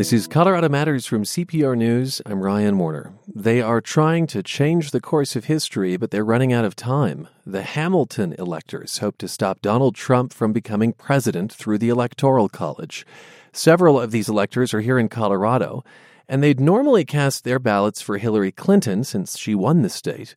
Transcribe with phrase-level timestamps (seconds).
[0.00, 2.22] This is Colorado Matters from CPR News.
[2.24, 3.12] I'm Ryan Warner.
[3.28, 7.28] They are trying to change the course of history, but they're running out of time.
[7.44, 13.04] The Hamilton electors hope to stop Donald Trump from becoming president through the Electoral College.
[13.52, 15.84] Several of these electors are here in Colorado,
[16.26, 20.34] and they'd normally cast their ballots for Hillary Clinton since she won the state.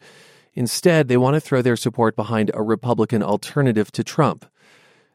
[0.55, 4.45] Instead, they want to throw their support behind a Republican alternative to Trump.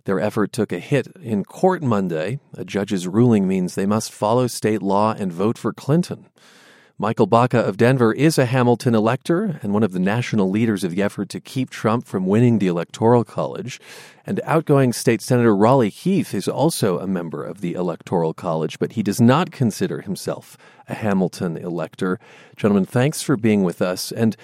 [0.09, 2.41] Their effort took a hit in court Monday.
[2.55, 6.31] A judge's ruling means they must follow state law and vote for Clinton.
[6.97, 10.93] Michael Baca of Denver is a Hamilton elector and one of the national leaders of
[10.95, 13.79] the effort to keep Trump from winning the Electoral College.
[14.25, 18.93] And outgoing State Senator Rollie Heath is also a member of the Electoral College, but
[18.93, 20.57] he does not consider himself
[20.89, 22.19] a Hamilton elector.
[22.57, 24.11] Gentlemen, thanks for being with us.
[24.11, 24.39] And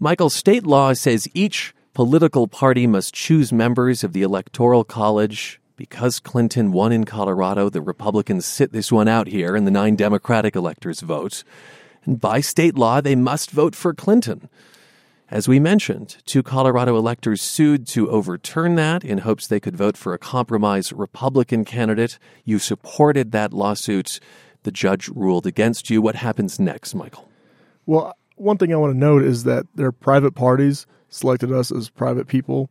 [0.00, 5.60] Michael, state law says each political party must choose members of the Electoral College.
[5.76, 9.96] Because Clinton won in Colorado, the Republicans sit this one out here and the nine
[9.96, 11.42] Democratic electors vote.
[12.04, 14.48] And by state law, they must vote for Clinton.
[15.30, 19.96] As we mentioned, two Colorado electors sued to overturn that in hopes they could vote
[19.96, 22.18] for a compromise Republican candidate.
[22.44, 24.20] You supported that lawsuit.
[24.62, 26.00] The judge ruled against you.
[26.00, 27.28] What happens next, Michael?
[27.86, 31.88] Well, one thing I want to note is that they're private parties selected us as
[31.88, 32.70] private people.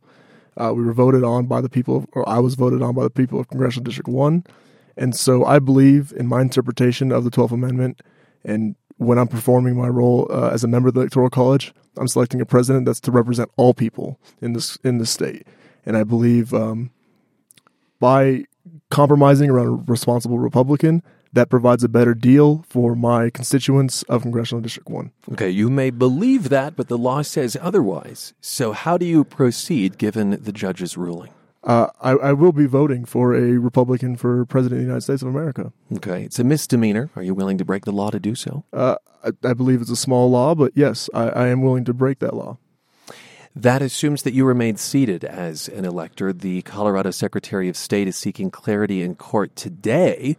[0.56, 3.02] Uh, we were voted on by the people, of, or I was voted on by
[3.02, 4.44] the people of Congressional District 1.
[4.96, 8.02] And so I believe in my interpretation of the 12th Amendment.
[8.44, 12.06] And when I'm performing my role uh, as a member of the Electoral College, I'm
[12.06, 15.46] selecting a president that's to represent all people in this in this state.
[15.86, 16.90] And I believe um,
[17.98, 18.44] by
[18.90, 21.02] compromising around a responsible Republican,
[21.34, 25.10] that provides a better deal for my constituents of Congressional District 1.
[25.32, 28.34] Okay, you may believe that, but the law says otherwise.
[28.40, 31.30] So, how do you proceed given the judge's ruling?
[31.64, 35.22] Uh, I, I, will be voting for a Republican for President of the United States
[35.22, 35.72] of America.
[35.94, 37.08] Okay, it's a misdemeanor.
[37.16, 38.64] Are you willing to break the law to do so?
[38.70, 41.94] Uh, I, I, believe it's a small law, but yes, I, I am willing to
[41.94, 42.58] break that law.
[43.56, 46.34] That assumes that you remain seated as an elector.
[46.34, 50.36] The Colorado Secretary of State is seeking clarity in court today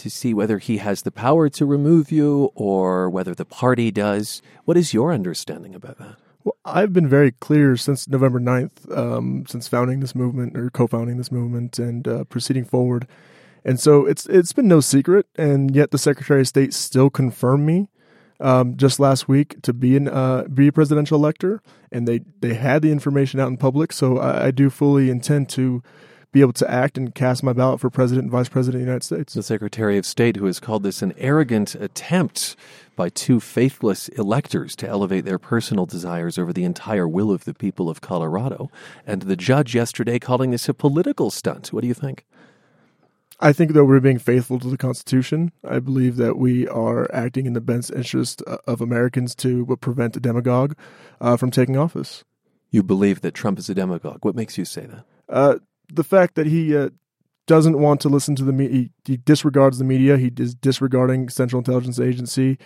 [0.00, 4.42] to see whether he has the power to remove you or whether the party does.
[4.64, 6.16] What is your understanding about that?
[6.42, 11.18] Well, I've been very clear since November 9th, um, since founding this movement or co-founding
[11.18, 13.06] this movement and uh, proceeding forward.
[13.64, 17.66] And so it's it's been no secret, and yet the Secretary of State still confirmed
[17.66, 17.88] me
[18.40, 21.60] um, just last week to be an uh, be a presidential elector,
[21.92, 23.92] and they they had the information out in public.
[23.92, 25.82] So I, I do fully intend to
[26.32, 28.90] be able to act and cast my ballot for president and vice president of the
[28.90, 29.34] United States.
[29.34, 32.56] The Secretary of State, who has called this an arrogant attempt
[32.94, 37.54] by two faithless electors to elevate their personal desires over the entire will of the
[37.54, 38.70] people of Colorado,
[39.06, 41.72] and the judge yesterday calling this a political stunt.
[41.72, 42.24] What do you think?
[43.42, 45.50] I think that we're being faithful to the Constitution.
[45.66, 50.14] I believe that we are acting in the best interest uh, of Americans to prevent
[50.14, 50.76] a demagogue
[51.22, 52.22] uh, from taking office.
[52.70, 54.24] You believe that Trump is a demagogue.
[54.26, 55.04] What makes you say that?
[55.26, 55.58] Uh,
[55.92, 56.90] the fact that he uh,
[57.46, 60.16] doesn't want to listen to the media, he, he, disregards the media.
[60.16, 62.58] He is disregarding Central Intelligence Agency.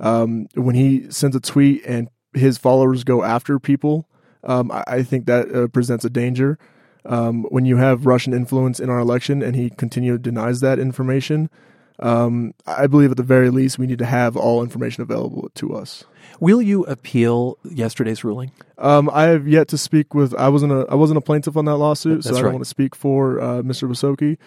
[0.00, 4.08] Um, when he sends a tweet and his followers go after people,
[4.44, 6.58] um, I, I, think that uh, presents a danger.
[7.04, 11.48] Um, when you have Russian influence in our election and he continually denies that information,
[11.98, 15.74] um, I believe at the very least we need to have all information available to
[15.74, 16.04] us.
[16.40, 18.52] Will you appeal yesterday's ruling?
[18.78, 20.34] Um, I have yet to speak with.
[20.34, 22.64] I wasn't a I wasn't a plaintiff on that lawsuit, That's so I don't want
[22.64, 23.88] to speak for uh, Mr.
[23.88, 24.38] Wysocki.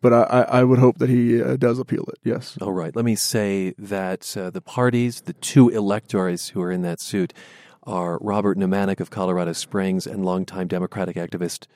[0.00, 2.18] But I, I, would hope that he uh, does appeal it.
[2.22, 2.58] Yes.
[2.60, 2.94] All right.
[2.94, 7.32] Let me say that uh, the parties, the two electors who are in that suit,
[7.84, 11.68] are Robert Nemanich of Colorado Springs and longtime Democratic activist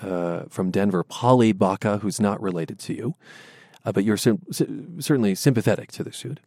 [0.00, 3.16] uh, from Denver, Polly Baca, who's not related to you
[3.84, 6.40] uh, but you're sim- certainly sympathetic to the suit.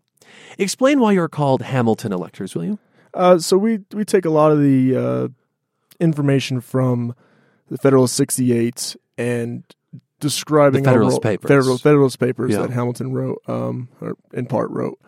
[0.57, 2.79] Explain why you're called Hamilton electors, will you?
[3.13, 5.27] Uh, so we we take a lot of the uh,
[5.99, 7.15] information from
[7.69, 9.63] the Federalist 68 and
[10.19, 12.61] describing the Federalist Papers, Federal, Federalist Papers yeah.
[12.61, 14.99] that Hamilton wrote, um, or in part wrote.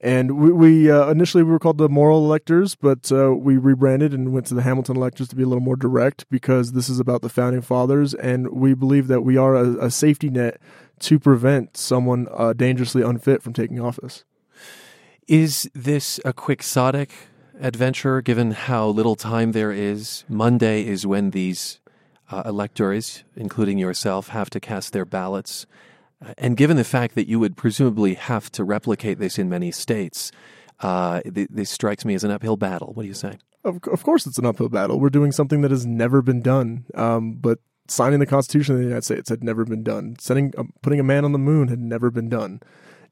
[0.00, 4.12] And we, we uh, initially we were called the moral electors, but uh, we rebranded
[4.12, 7.00] and went to the Hamilton electors to be a little more direct because this is
[7.00, 10.60] about the founding fathers, and we believe that we are a, a safety net
[11.00, 14.24] to prevent someone uh, dangerously unfit from taking office.
[15.28, 17.10] Is this a quixotic
[17.60, 20.24] adventure given how little time there is?
[20.28, 21.80] Monday is when these
[22.30, 25.66] uh, electors, including yourself, have to cast their ballots.
[26.24, 29.70] Uh, and given the fact that you would presumably have to replicate this in many
[29.70, 30.32] states,
[30.80, 32.92] uh, th- this strikes me as an uphill battle.
[32.94, 33.38] What do you say?
[33.64, 35.00] Of, of course, it's an uphill battle.
[35.00, 36.84] We're doing something that has never been done.
[36.94, 37.58] Um, but
[37.90, 40.16] signing the Constitution of the United States had never been done.
[40.18, 42.60] Sending, uh, putting a man on the moon had never been done.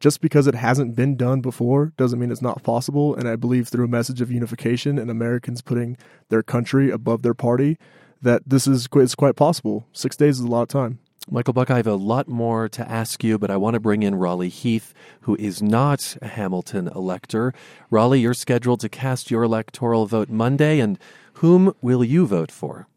[0.01, 3.15] just because it hasn't been done before doesn't mean it's not possible.
[3.15, 5.97] And I believe through a message of unification and Americans putting
[6.29, 7.79] their country above their party,
[8.21, 9.87] that this is it's quite possible.
[9.93, 10.99] Six days is a lot of time.
[11.31, 14.03] Michael Baca, I have a lot more to ask you, but I want to bring
[14.03, 14.93] in Rollie Heath,
[15.23, 17.55] who is not a Hamilton elector.
[17.91, 20.99] Rollie, you're scheduled to cast your electoral vote Monday, and
[21.35, 22.89] whom will you vote for?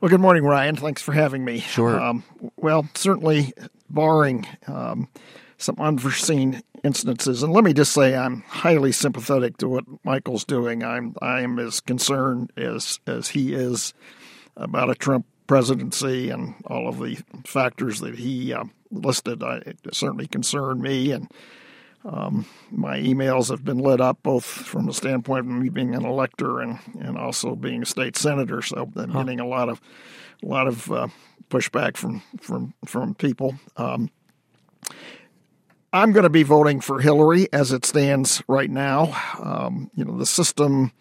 [0.00, 0.76] Well, good morning, Ryan.
[0.76, 1.60] Thanks for having me.
[1.60, 2.00] Sure.
[2.00, 2.24] Um,
[2.56, 3.52] well, certainly,
[3.90, 5.08] barring um,
[5.58, 10.82] some unforeseen instances, and let me just say, I'm highly sympathetic to what Michael's doing.
[10.82, 13.92] I'm I am as concerned as as he is
[14.56, 19.42] about a Trump presidency and all of the factors that he uh, listed.
[19.42, 21.30] I, it certainly concern me and.
[22.04, 26.04] Um, my emails have been lit up both from the standpoint of me being an
[26.04, 28.62] elector and, and also being a state senator.
[28.62, 29.22] So I'm huh.
[29.22, 29.80] getting a lot of
[30.42, 31.08] a lot of uh,
[31.50, 33.56] pushback from from from people.
[33.76, 34.10] Um,
[35.92, 39.14] I'm going to be voting for Hillary as it stands right now.
[39.38, 40.92] Um, you know the system.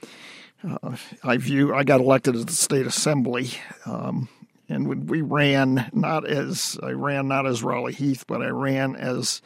[0.62, 1.74] Uh, I view.
[1.74, 3.52] I got elected as the state assembly.
[3.86, 4.28] Um,
[4.68, 9.42] and we ran not as I ran not as Rollie Heath, but I ran as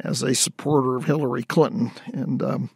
[0.00, 2.70] as a supporter of Hillary Clinton, and um,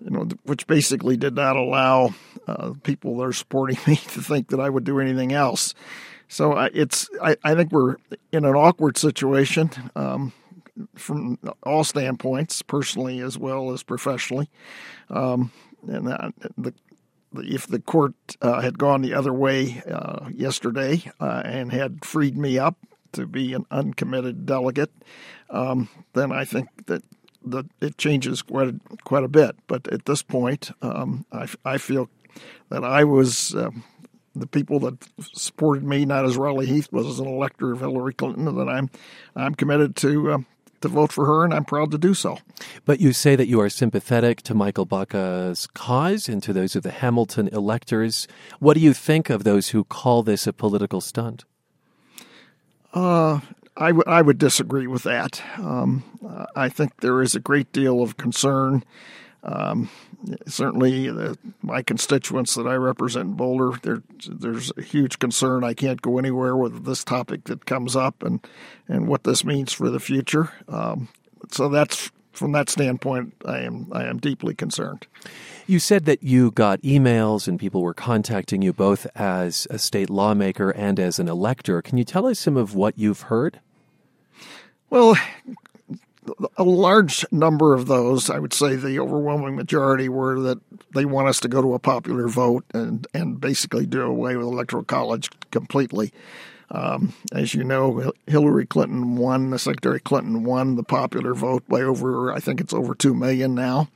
[0.00, 2.14] you know, which basically did not allow
[2.46, 5.74] uh, people that are supporting me to think that I would do anything else.
[6.28, 7.96] So uh, it's I, I, think we're
[8.32, 10.32] in an awkward situation um,
[10.94, 14.50] from all standpoints, personally as well as professionally.
[15.08, 15.52] Um,
[15.86, 16.74] and that, the
[17.34, 22.36] if the court uh, had gone the other way uh, yesterday uh, and had freed
[22.36, 22.76] me up
[23.12, 24.92] to be an uncommitted delegate,
[25.50, 27.02] um, then I think that
[27.44, 29.56] that it changes quite a, quite a bit.
[29.66, 32.10] But at this point, um, I, I feel
[32.68, 33.84] that I was um,
[34.34, 38.14] the people that supported me, not as Rollie Heath was as an elector of Hillary
[38.14, 38.90] Clinton, that I'm
[39.34, 40.38] I'm committed to uh,
[40.80, 42.38] to vote for her, and I'm proud to do so.
[42.84, 46.82] But you say that you are sympathetic to Michael Baca's cause and to those of
[46.82, 48.28] the Hamilton electors.
[48.58, 51.44] What do you think of those who call this a political stunt?
[52.94, 53.40] Uh,
[53.78, 55.40] I, w- I would disagree with that.
[55.56, 56.02] Um,
[56.54, 58.84] I think there is a great deal of concern.
[59.44, 59.88] Um,
[60.46, 65.62] certainly, the, my constituents that I represent in Boulder, there, there's a huge concern.
[65.62, 68.44] I can't go anywhere with this topic that comes up and,
[68.88, 70.50] and what this means for the future.
[70.68, 71.08] Um,
[71.52, 75.06] so that's from that standpoint, I am I am deeply concerned.
[75.66, 80.08] You said that you got emails and people were contacting you both as a state
[80.08, 81.82] lawmaker and as an elector.
[81.82, 83.60] Can you tell us some of what you've heard?
[84.90, 85.16] Well,
[86.56, 90.60] a large number of those, I would say the overwhelming majority, were that
[90.94, 94.46] they want us to go to a popular vote and, and basically do away with
[94.46, 96.12] electoral college completely.
[96.70, 101.80] Um, as you know, Hillary Clinton won, the Secretary Clinton won the popular vote by
[101.80, 103.88] over, I think it's over 2 million now.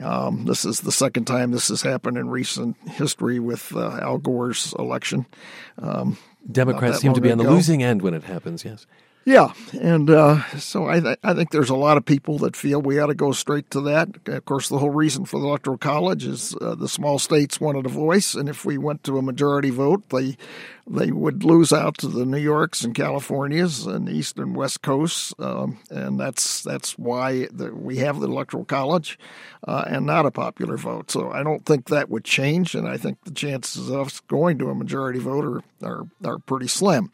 [0.00, 4.18] Um, this is the second time this has happened in recent history with uh, Al
[4.18, 5.26] Gore's election.
[5.80, 6.18] Um,
[6.50, 8.86] Democrats seem to be on the losing end when it happens, yes.
[9.28, 9.52] Yeah,
[9.82, 12.98] and uh, so I, th- I think there's a lot of people that feel we
[12.98, 14.08] ought to go straight to that.
[14.26, 17.84] Of course, the whole reason for the electoral college is uh, the small states wanted
[17.84, 20.38] a voice, and if we went to a majority vote, they
[20.90, 25.34] they would lose out to the New Yorks and Californias and East and West Coasts,
[25.38, 29.18] um, and that's that's why the, we have the electoral college
[29.66, 31.10] uh, and not a popular vote.
[31.10, 34.58] So I don't think that would change, and I think the chances of us going
[34.58, 37.12] to a majority vote are are, are pretty slim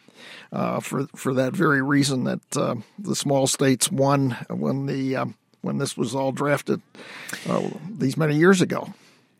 [0.52, 5.26] uh, for for that very reason that uh, the small states won when the uh,
[5.62, 6.80] when this was all drafted
[7.48, 8.94] uh, these many years ago.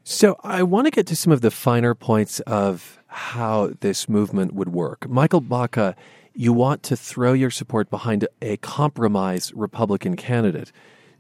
[0.07, 4.55] So I want to get to some of the finer points of how this movement
[4.55, 5.09] would work.
[5.09, 5.95] Michael Baca,
[6.35, 10.73] you want to throw your support behind a compromise Republican candidate.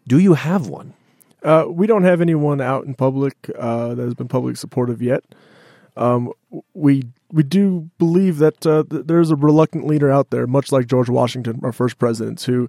[0.07, 0.95] Do you have one?
[1.45, 5.23] Uh, we don't have anyone out in public uh, that has been public supportive yet.
[5.97, 6.33] Um,
[6.73, 10.87] we we do believe that uh, th- there's a reluctant leader out there, much like
[10.87, 12.69] George Washington, our first president, who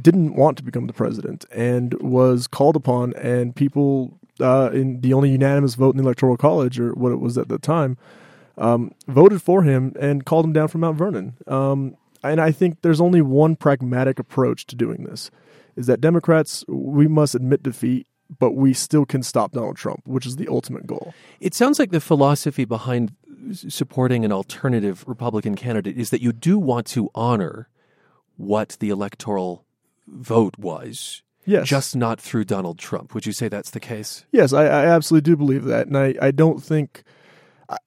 [0.00, 5.12] didn't want to become the president and was called upon, and people uh, in the
[5.12, 7.98] only unanimous vote in the electoral college, or what it was at the time,
[8.60, 11.34] um, voted for him and called him down from Mount Vernon.
[11.46, 15.30] Um, and I think there's only one pragmatic approach to doing this:
[15.76, 18.06] is that Democrats we must admit defeat,
[18.38, 21.14] but we still can stop Donald Trump, which is the ultimate goal.
[21.40, 23.12] It sounds like the philosophy behind
[23.52, 27.68] supporting an alternative Republican candidate is that you do want to honor
[28.36, 29.64] what the electoral
[30.06, 31.22] vote was.
[31.46, 31.66] Yes.
[31.66, 33.14] Just not through Donald Trump.
[33.14, 34.26] Would you say that's the case?
[34.30, 35.86] Yes, I, I absolutely do believe that.
[35.86, 37.02] And I, I don't think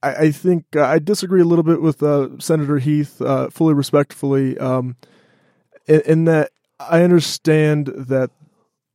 [0.01, 3.73] I, I think uh, I disagree a little bit with uh, Senator Heath, uh, fully
[3.73, 4.95] respectfully, um,
[5.87, 8.31] in, in, that I understand that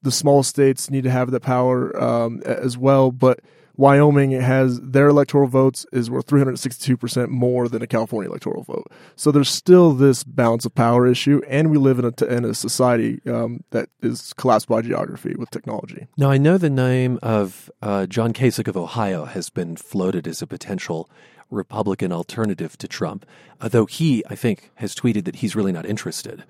[0.02, 3.40] the small states need to have that power um, as well, but
[3.78, 8.90] Wyoming has their electoral votes is worth 362% more than a California electoral vote.
[9.14, 12.54] So there's still this balance of power issue, and we live in a, in a
[12.54, 16.08] society um, that is collapsed by geography with technology.
[16.16, 20.42] Now, I know the name of uh, John Kasich of Ohio has been floated as
[20.42, 21.08] a potential
[21.48, 23.24] Republican alternative to Trump,
[23.60, 26.42] though he, I think, has tweeted that he's really not interested.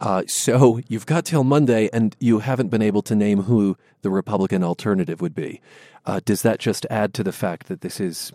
[0.00, 4.10] Uh, so you've got till Monday, and you haven't been able to name who the
[4.10, 5.60] Republican alternative would be.
[6.06, 8.32] Uh, does that just add to the fact that this is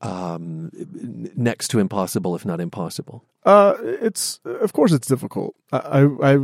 [0.00, 0.70] um,
[1.34, 3.24] next to impossible, if not impossible?
[3.44, 5.54] Uh, it's of course it's difficult.
[5.72, 6.38] I, I,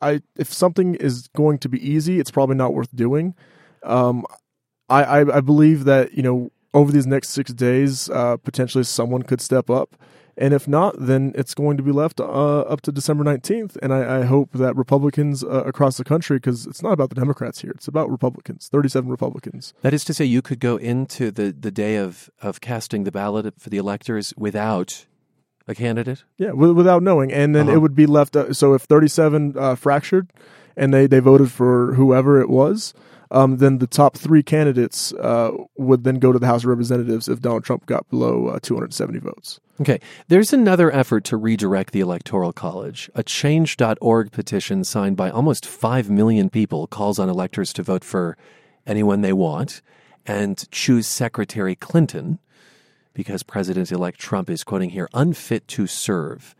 [0.00, 3.34] I, if something is going to be easy, it's probably not worth doing.
[3.82, 4.24] Um,
[4.88, 9.22] I, I, I believe that you know over these next six days, uh, potentially someone
[9.22, 9.96] could step up
[10.36, 13.76] and if not, then it's going to be left uh, up to December 19th.
[13.82, 17.14] And I, I hope that Republicans uh, across the country, because it's not about the
[17.14, 19.74] Democrats here, it's about Republicans, 37 Republicans.
[19.82, 23.12] That is to say, you could go into the, the day of, of casting the
[23.12, 25.06] ballot for the electors without
[25.66, 26.24] a candidate?
[26.36, 27.32] Yeah, without knowing.
[27.32, 27.76] And then uh-huh.
[27.76, 28.36] it would be left.
[28.36, 30.30] Uh, so if 37 uh, fractured
[30.76, 32.92] and they, they voted for whoever it was,
[33.30, 37.28] um, then the top three candidates uh, would then go to the House of Representatives
[37.28, 39.60] if Donald Trump got below uh, 270 votes.
[39.80, 40.00] Okay.
[40.28, 43.10] There's another effort to redirect the Electoral College.
[43.14, 48.36] A change.org petition signed by almost 5 million people calls on electors to vote for
[48.86, 49.82] anyone they want
[50.26, 52.38] and choose Secretary Clinton
[53.14, 56.54] because President elect Trump is, quoting here, unfit to serve.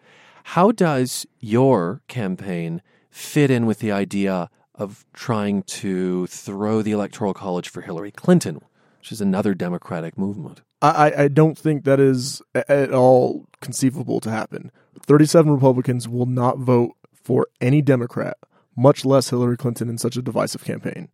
[0.45, 2.81] How does your campaign
[3.11, 8.61] fit in with the idea of trying to throw the Electoral College for Hillary Clinton,
[8.99, 10.63] which is another Democratic movement?
[10.83, 14.71] I, I don't think that is at all conceivable to happen.
[15.01, 18.37] 37 Republicans will not vote for any Democrat,
[18.77, 21.09] much less Hillary Clinton, in such a divisive campaign.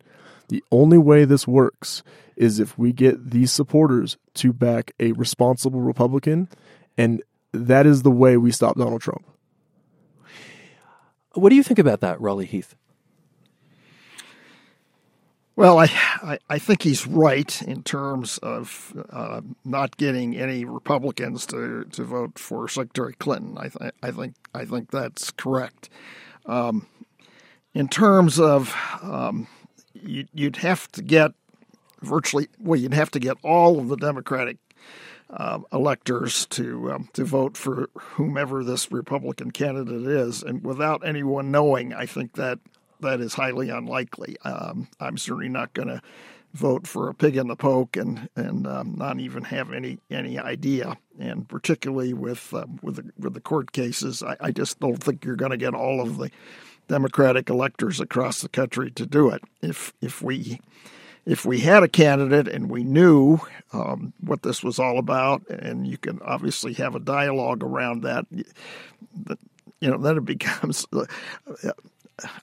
[0.49, 2.03] The only way this works
[2.35, 6.49] is if we get these supporters to back a responsible Republican,
[6.97, 9.25] and that is the way we stop Donald Trump.
[11.33, 12.75] What do you think about that, Rollie Heath?
[15.55, 15.89] Well, I,
[16.23, 22.03] I, I, think he's right in terms of uh, not getting any Republicans to, to
[22.05, 23.57] vote for Secretary Clinton.
[23.57, 25.89] I, th- I think I think that's correct.
[26.45, 26.87] Um,
[27.73, 29.47] in terms of um,
[29.93, 31.31] you, would have to get
[32.01, 34.57] virtually well, you'd have to get all of the Democratic
[35.29, 41.51] uh, electors to um, to vote for whomever this Republican candidate is, and without anyone
[41.51, 42.59] knowing, I think that
[43.01, 44.37] that is highly unlikely.
[44.43, 46.01] Um, I'm certainly not going to
[46.53, 50.37] vote for a pig in the poke and and um, not even have any any
[50.37, 50.97] idea.
[51.19, 55.25] And particularly with uh, with the, with the court cases, I, I just don't think
[55.25, 56.31] you're going to get all of the
[56.87, 59.43] Democratic electors across the country to do it.
[59.61, 60.59] If if we
[61.25, 63.39] if we had a candidate and we knew
[63.73, 68.25] um, what this was all about, and you can obviously have a dialogue around that,
[68.31, 71.05] you know, then it becomes uh,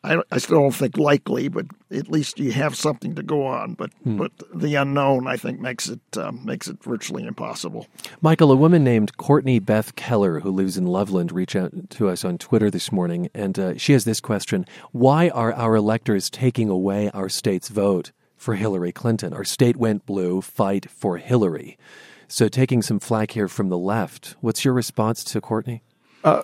[0.03, 3.75] I, I, still don't think likely, but at least you have something to go on.
[3.75, 4.17] But hmm.
[4.17, 7.87] but the unknown, I think, makes it um, makes it virtually impossible.
[8.21, 12.25] Michael, a woman named Courtney Beth Keller, who lives in Loveland, reached out to us
[12.25, 16.69] on Twitter this morning, and uh, she has this question: Why are our electors taking
[16.69, 19.33] away our state's vote for Hillary Clinton?
[19.33, 20.41] Our state went blue.
[20.41, 21.79] Fight for Hillary.
[22.27, 25.83] So, taking some flack here from the left, what's your response to Courtney?
[26.23, 26.43] Uh,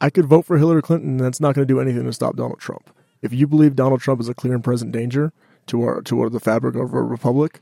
[0.00, 2.36] I could vote for Hillary Clinton, and that's not going to do anything to stop
[2.36, 2.90] Donald Trump.
[3.22, 5.32] If you believe Donald Trump is a clear and present danger
[5.66, 7.60] to our to our, the fabric of our republic,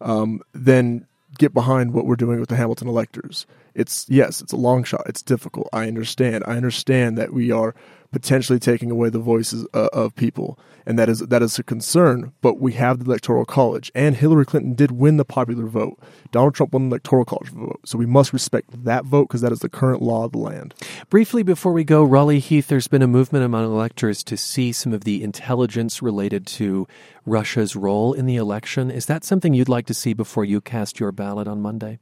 [0.00, 1.06] um, then
[1.38, 3.46] get behind what we're doing with the Hamilton electors.
[3.74, 5.02] It's yes, it's a long shot.
[5.06, 5.68] It's difficult.
[5.72, 6.44] I understand.
[6.46, 7.74] I understand that we are
[8.12, 12.32] potentially taking away the voices uh, of people, and that is that is a concern.
[12.40, 15.98] But we have the electoral college, and Hillary Clinton did win the popular vote.
[16.30, 19.52] Donald Trump won the electoral college vote, so we must respect that vote because that
[19.52, 20.74] is the current law of the land.
[21.10, 24.92] Briefly before we go, Rollie Heath, there's been a movement among electors to see some
[24.92, 26.86] of the intelligence related to
[27.26, 28.90] Russia's role in the election.
[28.90, 31.98] Is that something you'd like to see before you cast your ballot on Monday?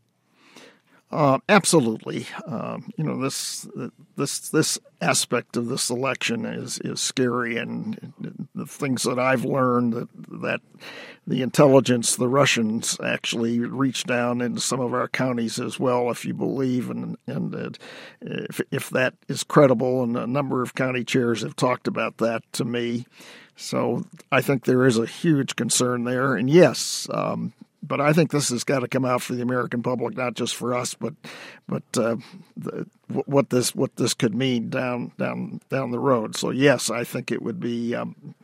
[1.16, 2.26] Uh, absolutely.
[2.46, 3.66] Um, you know this
[4.18, 8.12] this this aspect of this election is is scary, and
[8.54, 10.08] the things that I've learned that
[10.42, 10.60] that
[11.26, 16.26] the intelligence, the Russians actually reached down into some of our counties as well, if
[16.26, 17.78] you believe, and and
[18.20, 22.42] if if that is credible, and a number of county chairs have talked about that
[22.52, 23.06] to me.
[23.56, 28.30] So I think there is a huge concern there, and yes, um, but I think
[28.30, 31.14] this has got to come out for the American public, not just for us, but
[31.68, 32.16] but uh,
[32.56, 36.36] the, what this what this could mean down down down the road.
[36.36, 38.34] So yes, I think it would be um,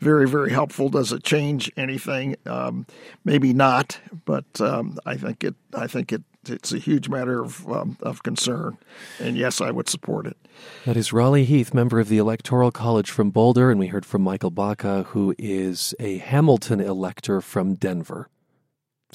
[0.00, 0.88] very very helpful.
[0.88, 2.36] Does it change anything?
[2.46, 2.86] Um,
[3.24, 7.68] maybe not, but um, I think it I think it it's a huge matter of
[7.70, 8.78] um, of concern,
[9.18, 10.36] and yes, I would support it.
[10.84, 14.22] That is Rollie Heath, member of the Electoral College from Boulder, and we heard from
[14.22, 18.28] Michael Baca, who is a Hamilton elector from Denver.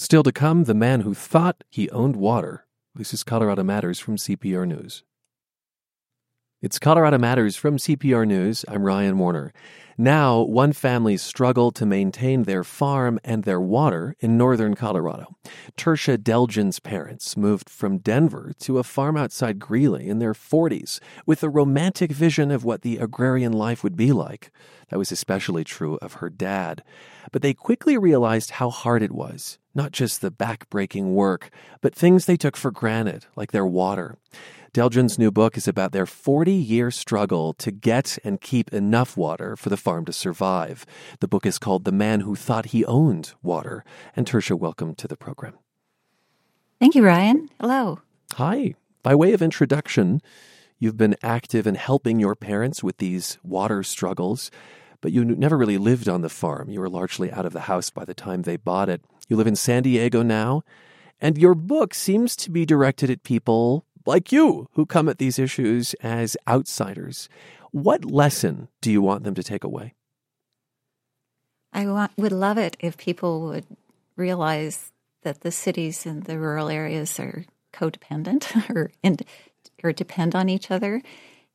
[0.02, 2.66] Still to come, the man who thought he owned water.
[2.96, 5.04] This is Colorado Matters from CPR News.
[6.60, 8.66] It's Colorado Matters from CPR News.
[8.68, 9.54] I'm Ryan Warner.
[10.00, 15.36] Now, one family struggle to maintain their farm and their water in northern Colorado.
[15.78, 21.44] Tershia d'Elgin's parents moved from Denver to a farm outside Greeley in their 40s with
[21.44, 24.50] a romantic vision of what the agrarian life would be like.
[24.92, 26.84] That was especially true of her dad.
[27.32, 29.58] But they quickly realized how hard it was.
[29.74, 34.18] Not just the back-breaking work, but things they took for granted, like their water.
[34.74, 39.56] d'Elgin's new book is about their 40 year struggle to get and keep enough water
[39.56, 40.86] for the farm to survive.
[41.22, 43.86] The book is called The Man Who Thought He Owned Water.
[44.14, 45.54] And Tershia, welcome to the program.
[46.80, 47.50] Thank you, Ryan.
[47.62, 48.00] Hello.
[48.34, 48.76] Hi.
[49.04, 50.22] By way of introduction,
[50.80, 54.52] you've been active in helping your parents with these water struggles,
[55.02, 56.70] but you never really lived on the farm.
[56.70, 59.04] You were largely out of the house by the time they bought it.
[59.28, 60.64] You live in San Diego now,
[61.20, 65.40] and your book seems to be directed at people like you who come at these
[65.40, 67.30] issues as outsiders.
[67.72, 69.94] What lesson do you want them to take away?
[71.74, 73.66] I want, would love it if people would
[74.18, 74.92] realize
[75.24, 78.92] that the cities and the rural areas are codependent or,
[79.84, 81.02] or depend on each other.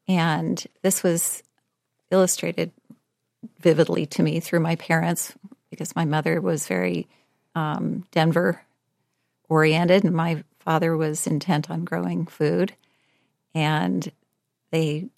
[0.08, 1.42] And this was
[2.10, 2.72] illustrated
[3.60, 5.34] vividly to me through my parents
[5.70, 7.08] because my mother was very
[7.54, 8.62] um, Denver
[9.48, 12.74] oriented and my father was intent on growing food,
[13.54, 14.10] and
[14.72, 15.08] they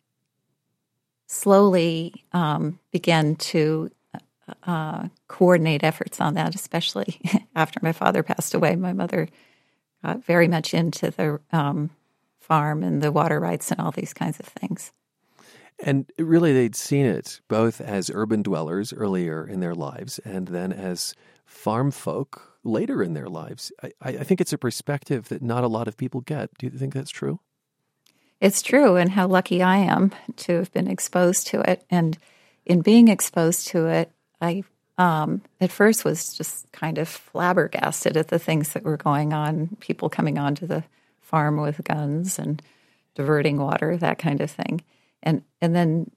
[1.26, 3.90] slowly um, began to
[4.66, 7.20] uh, coordinate efforts on that, especially
[7.56, 8.76] after my father passed away.
[8.76, 9.28] My mother
[10.04, 11.90] got very much into the um,
[12.40, 14.92] farm and the water rights and all these kinds of things.
[15.80, 20.72] And really, they'd seen it both as urban dwellers earlier in their lives and then
[20.72, 21.14] as
[21.46, 23.72] farm folk later in their lives.
[23.82, 26.50] I, I think it's a perspective that not a lot of people get.
[26.58, 27.40] Do you think that's true?
[28.40, 31.84] It's true, and how lucky I am to have been exposed to it.
[31.90, 32.18] And
[32.66, 34.62] in being exposed to it, I
[34.96, 39.76] um, at first was just kind of flabbergasted at the things that were going on.
[39.80, 40.84] People coming onto the
[41.20, 42.62] farm with guns and
[43.14, 44.82] diverting water, that kind of thing,
[45.22, 46.10] and and then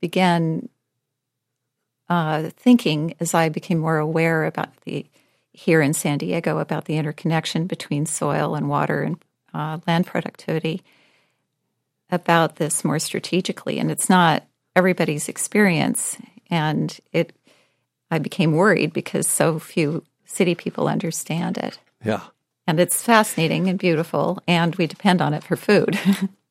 [0.00, 0.68] began
[2.08, 5.06] uh, thinking as I became more aware about the
[5.52, 9.22] here in San Diego about the interconnection between soil and water and
[9.54, 10.82] uh, land productivity
[12.10, 13.78] about this more strategically.
[13.78, 14.44] And it's not
[14.76, 16.16] everybody's experience.
[16.50, 17.34] And it,
[18.10, 21.78] I became worried because so few city people understand it.
[22.04, 22.22] Yeah.
[22.66, 25.98] And it's fascinating and beautiful, and we depend on it for food.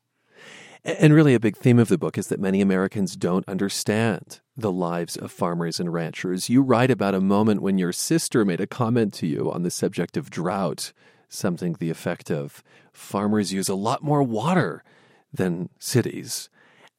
[0.84, 4.72] And really, a big theme of the book is that many Americans don't understand the
[4.72, 6.50] lives of farmers and ranchers.
[6.50, 9.70] You write about a moment when your sister made a comment to you on the
[9.70, 10.92] subject of drought,
[11.30, 14.84] something the effect of farmers use a lot more water
[15.32, 16.50] than cities.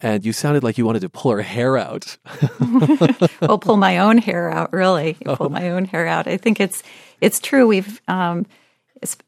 [0.00, 2.16] And you sounded like you wanted to pull her hair out.
[3.40, 5.16] well, pull my own hair out, really.
[5.26, 5.36] Oh.
[5.36, 6.26] Pull my own hair out.
[6.28, 6.82] I think it's
[7.20, 7.66] it's true.
[7.66, 8.46] We've um,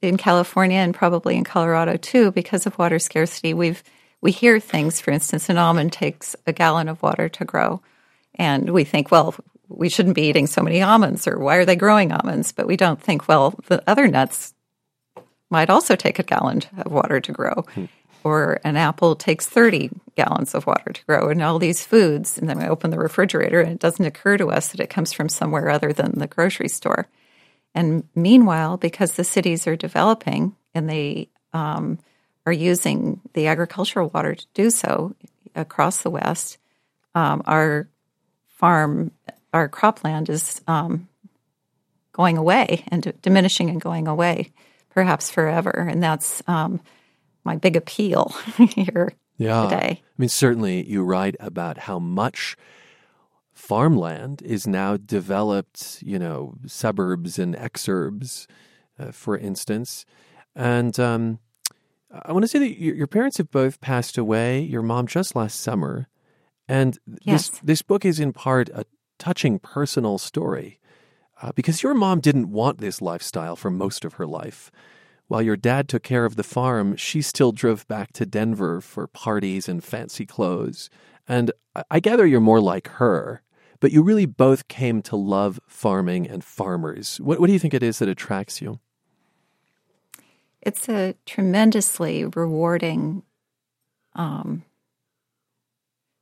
[0.03, 3.83] in California and probably in Colorado too, because of water scarcity, we've
[4.25, 7.83] we hear things, for instance, an almond takes a gallon of water to grow.
[8.37, 9.35] And we think, well,
[9.69, 12.51] we shouldn't be eating so many almonds, or why are they growing almonds?
[12.51, 14.55] But we don't think, well, the other nuts
[15.51, 17.67] might also take a gallon of water to grow.
[17.75, 17.85] Hmm.
[18.25, 22.39] Or an apple takes 30 gallons of water to grow, and all these foods.
[22.39, 25.13] And then we open the refrigerator, and it doesn't occur to us that it comes
[25.13, 27.09] from somewhere other than the grocery store.
[27.75, 31.99] And meanwhile, because the cities are developing and they um,
[32.47, 35.15] are using the agricultural water to do so
[35.55, 36.59] across the West,
[37.15, 37.89] um, our
[38.49, 39.11] farm,
[39.53, 41.09] our cropland is um,
[42.13, 44.53] going away and d- diminishing and going away,
[44.91, 45.71] perhaps forever.
[45.71, 46.81] And that's um,
[47.45, 49.65] my big appeal here yeah.
[49.65, 50.03] today.
[50.03, 52.57] I mean, certainly you write about how much
[53.53, 58.47] farmland is now developed, you know, suburbs and exurbs,
[58.99, 60.05] uh, for instance.
[60.55, 61.39] And um,
[62.25, 64.61] I want to say that your, your parents have both passed away.
[64.61, 66.09] Your mom just last summer,
[66.69, 67.49] and yes.
[67.49, 68.87] this this book is in part a
[69.19, 70.79] touching personal story.
[71.43, 74.71] Uh, because your mom didn't want this lifestyle for most of her life.
[75.27, 79.07] While your dad took care of the farm, she still drove back to Denver for
[79.07, 80.91] parties and fancy clothes.
[81.27, 81.51] And
[81.91, 83.43] I gather you're more like her,
[83.81, 87.21] but you really both came to love farming and farmers.
[87.21, 88.79] What, what do you think it is that attracts you?
[90.65, 93.23] It's a tremendously rewarding.
[94.15, 94.65] Um,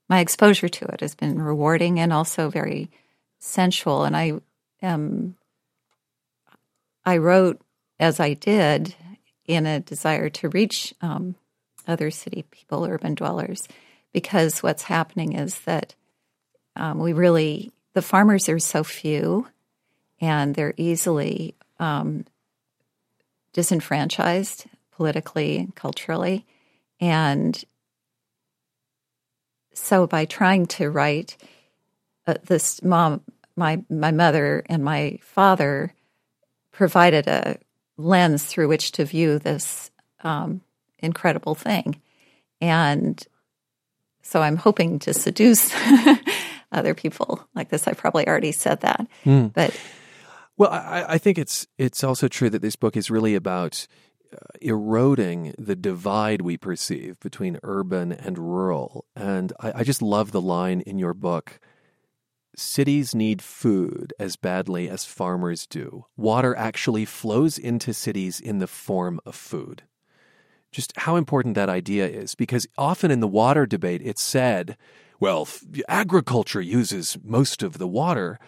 [0.09, 2.91] my exposure to it has been rewarding and also very
[3.39, 4.05] sensual.
[4.05, 4.33] And I
[4.81, 5.37] am.
[7.05, 7.61] I wrote
[7.99, 8.95] as I did
[9.47, 11.35] in a desire to reach um,
[11.87, 13.67] other city people, urban dwellers,
[14.13, 15.95] because what's happening is that
[16.77, 19.47] um, we really, the farmers are so few
[20.21, 22.25] and they're easily um,
[23.53, 26.47] disenfranchised politically and culturally.
[27.01, 27.63] And
[29.75, 31.37] so by trying to write
[32.27, 33.23] uh, this mom,
[33.57, 35.95] my, my mother and my father
[36.71, 37.59] provided a
[37.97, 39.91] lens through which to view this
[40.23, 40.61] um,
[40.99, 42.01] incredible thing.
[42.61, 43.23] And
[44.23, 45.75] so I'm hoping to seduce
[46.73, 47.87] other people like this.
[47.87, 49.53] I probably already said that, mm.
[49.53, 49.77] but
[50.63, 53.89] well, I, I, think it's it's also true that this book is really about
[54.33, 59.05] uh, eroding the divide we perceive between urban and rural.
[59.17, 61.59] And I, I just love the line in your book
[62.55, 66.05] cities need food as badly as farmers do.
[66.17, 69.83] Water actually flows into cities in the form of food.
[70.71, 74.77] Just how important that idea is, because often in the water debate, it's said,
[75.19, 75.49] well,
[75.89, 78.39] agriculture uses most of the water.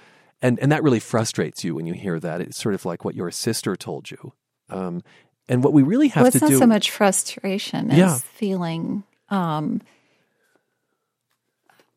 [0.42, 2.40] And, and that really frustrates you when you hear that.
[2.40, 4.32] It's sort of like what your sister told you.
[4.68, 5.02] Um,
[5.48, 6.46] and what we really have well, to do.
[6.46, 8.18] It's not so much frustration as yeah.
[8.18, 9.82] feeling um,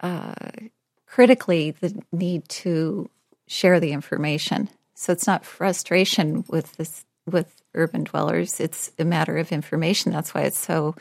[0.02, 0.34] uh,
[1.06, 3.10] critically the need to
[3.47, 4.69] share the information.
[4.95, 8.60] So it's not frustration with this with urban dwellers.
[8.60, 10.12] It's a matter of information.
[10.12, 10.95] That's why it's so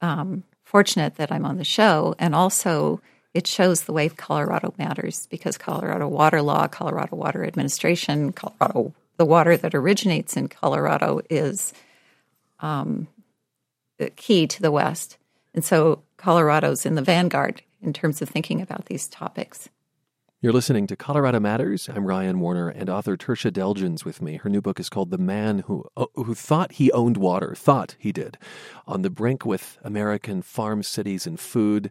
[0.00, 3.00] um, fortunate that I'm on the show, and also
[3.34, 9.26] it shows the way Colorado matters because Colorado water law, Colorado water administration, Colorado the
[9.26, 11.74] water that originates in Colorado is
[12.60, 13.06] um,
[14.16, 15.18] key to the West,
[15.54, 19.68] and so Colorado's in the vanguard in terms of thinking about these topics.
[20.40, 21.86] You're listening to Colorado Matters.
[21.90, 24.36] I'm Ryan Warner, and author Tershia d'Elgin's with me.
[24.36, 27.96] Her new book is called "The Man Who uh, Who Thought He Owned Water." Thought
[27.98, 28.38] he did,
[28.86, 31.90] on the brink with American farm cities and food.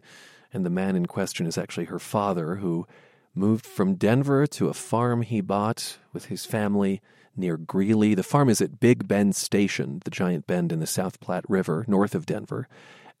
[0.52, 2.86] And the man in question is actually her father, who
[3.34, 7.00] moved from Denver to a farm he bought with his family
[7.36, 8.14] near Greeley.
[8.14, 11.84] The farm is at Big Bend Station, the giant bend in the South Platte River,
[11.86, 12.68] north of Denver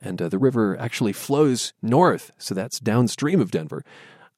[0.00, 3.84] and uh, the river actually flows north, so that's downstream of Denver.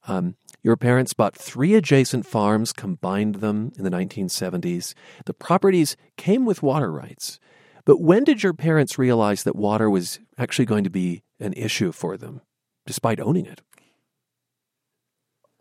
[0.09, 4.95] Um, your parents bought three adjacent farms, combined them in the 1970s.
[5.27, 7.39] The properties came with water rights.
[7.85, 11.91] But when did your parents realize that water was actually going to be an issue
[11.91, 12.41] for them,
[12.87, 13.61] despite owning it?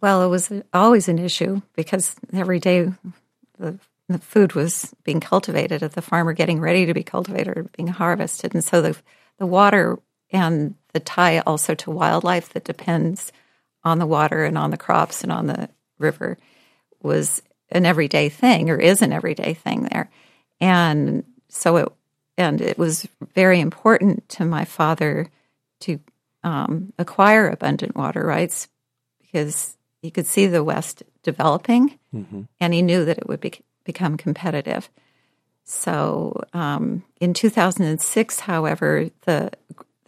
[0.01, 2.91] Well, it was always an issue because every day
[3.59, 3.77] the,
[4.09, 7.87] the food was being cultivated at the farmer getting ready to be cultivated or being
[7.87, 8.53] harvested.
[8.53, 8.97] And so the
[9.37, 9.97] the water
[10.31, 13.31] and the tie also to wildlife that depends
[13.83, 16.37] on the water and on the crops and on the river
[17.01, 20.09] was an everyday thing or is an everyday thing there.
[20.59, 21.89] And so it
[22.37, 25.29] and it was very important to my father
[25.81, 25.99] to
[26.43, 28.67] um, acquire abundant water rights
[29.21, 32.41] because he could see the West developing mm-hmm.
[32.59, 34.89] and he knew that it would be, become competitive.
[35.63, 39.51] So um, in 2006, however, the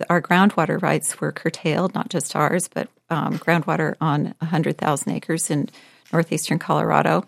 [0.09, 5.69] our groundwater rights were curtailed, not just ours, but um, groundwater on 100,000 acres in
[6.11, 7.25] northeastern Colorado.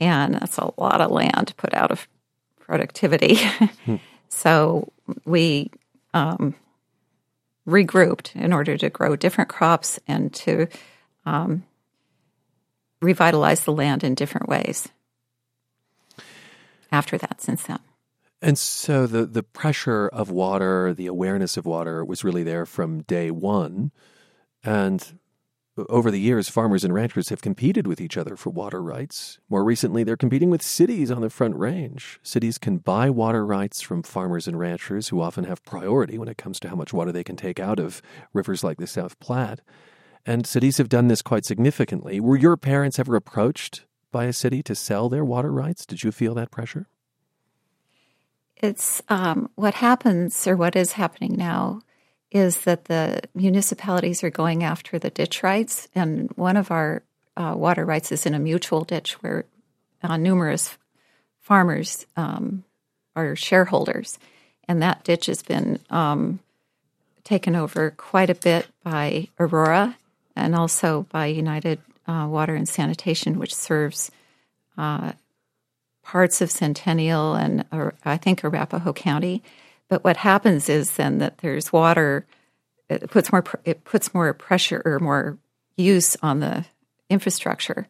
[0.00, 2.08] And that's a lot of land put out of
[2.60, 3.36] productivity.
[3.84, 3.96] hmm.
[4.28, 4.92] So
[5.24, 5.70] we
[6.12, 6.54] um,
[7.66, 10.66] regrouped in order to grow different crops and to
[11.24, 11.64] um,
[13.00, 14.88] revitalize the land in different ways
[16.90, 17.78] after that since then.
[18.40, 23.02] And so the the pressure of water, the awareness of water was really there from
[23.02, 23.92] day one.
[24.64, 25.18] And
[25.88, 29.38] over the years, farmers and ranchers have competed with each other for water rights.
[29.48, 32.20] More recently, they're competing with cities on the Front Range.
[32.22, 36.36] Cities can buy water rights from farmers and ranchers who often have priority when it
[36.36, 38.02] comes to how much water they can take out of
[38.34, 39.60] rivers like the South Platte.
[40.26, 42.20] And cities have done this quite significantly.
[42.20, 45.86] Were your parents ever approached by a city to sell their water rights?
[45.86, 46.86] Did you feel that pressure?
[48.56, 51.80] It's um, what happens, or what is happening now,
[52.32, 57.02] is that the municipalities are going after the ditch rights, and one of our
[57.36, 59.44] uh, water rights is in a mutual ditch where
[60.02, 60.76] uh, numerous
[61.40, 62.64] farmers um,
[63.14, 64.18] are shareholders,
[64.66, 66.40] and that ditch has been um,
[67.24, 69.96] taken over quite a bit by Aurora
[70.34, 74.10] and also by United uh, Water and Sanitation, which serves
[74.78, 75.12] uh,
[76.02, 79.42] parts of Centennial and uh, I think Arapahoe County.
[79.92, 82.24] But what happens is then that there's water.
[82.88, 85.36] It puts more it puts more pressure or more
[85.76, 86.64] use on the
[87.10, 87.86] infrastructure,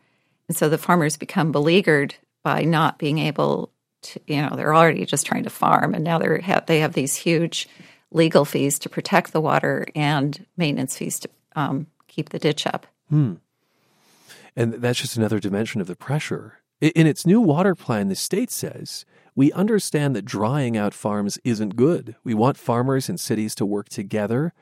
[0.48, 4.20] and so the farmers become beleaguered by not being able to.
[4.26, 7.14] You know, they're already just trying to farm, and now they have they have these
[7.14, 7.68] huge
[8.10, 12.88] legal fees to protect the water and maintenance fees to um, keep the ditch up.
[13.10, 13.34] Hmm.
[14.56, 16.58] And that's just another dimension of the pressure.
[16.80, 21.76] In its new water plan, the state says we understand that drying out farms isn't
[21.76, 22.16] good.
[22.22, 24.52] We want farmers and cities to work together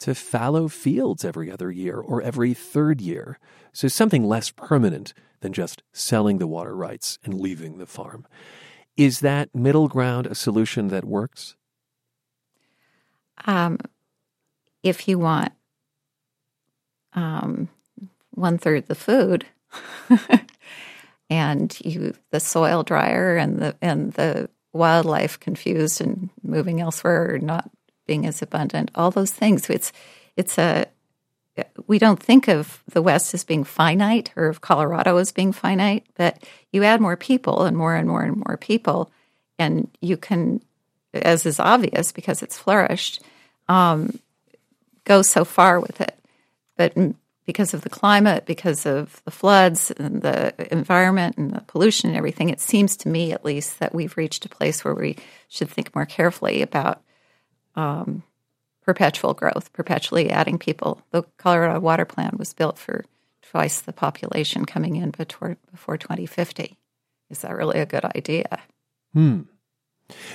[0.00, 3.38] to fallow fields every other year or every third year.
[3.72, 8.26] So something less permanent than just selling the water rights and leaving the farm.
[8.96, 11.56] Is that middle ground a solution that works?
[13.46, 13.78] Um,
[14.82, 15.52] if you want
[17.14, 17.68] um,
[18.30, 19.46] one third the food,
[21.30, 27.38] and you the soil drier and the and the wildlife confused and moving elsewhere or
[27.38, 27.70] not
[28.06, 29.70] being as abundant, all those things.
[29.70, 29.92] It's
[30.36, 30.86] it's a
[31.86, 36.06] we don't think of the West as being finite or of Colorado as being finite,
[36.14, 39.10] but you add more people and more and more and more people,
[39.58, 40.62] and you can,
[41.12, 43.22] as is obvious because it's flourished,
[43.68, 44.18] um,
[45.04, 46.16] go so far with it.
[46.76, 46.96] But
[47.46, 52.16] because of the climate, because of the floods and the environment and the pollution and
[52.16, 55.16] everything, it seems to me, at least, that we've reached a place where we
[55.48, 57.02] should think more carefully about
[57.74, 58.22] um,
[58.82, 61.02] perpetual growth, perpetually adding people.
[61.10, 63.04] The Colorado Water Plan was built for
[63.42, 66.76] twice the population coming in before, before 2050.
[67.30, 68.60] Is that really a good idea?
[69.12, 69.42] Hmm.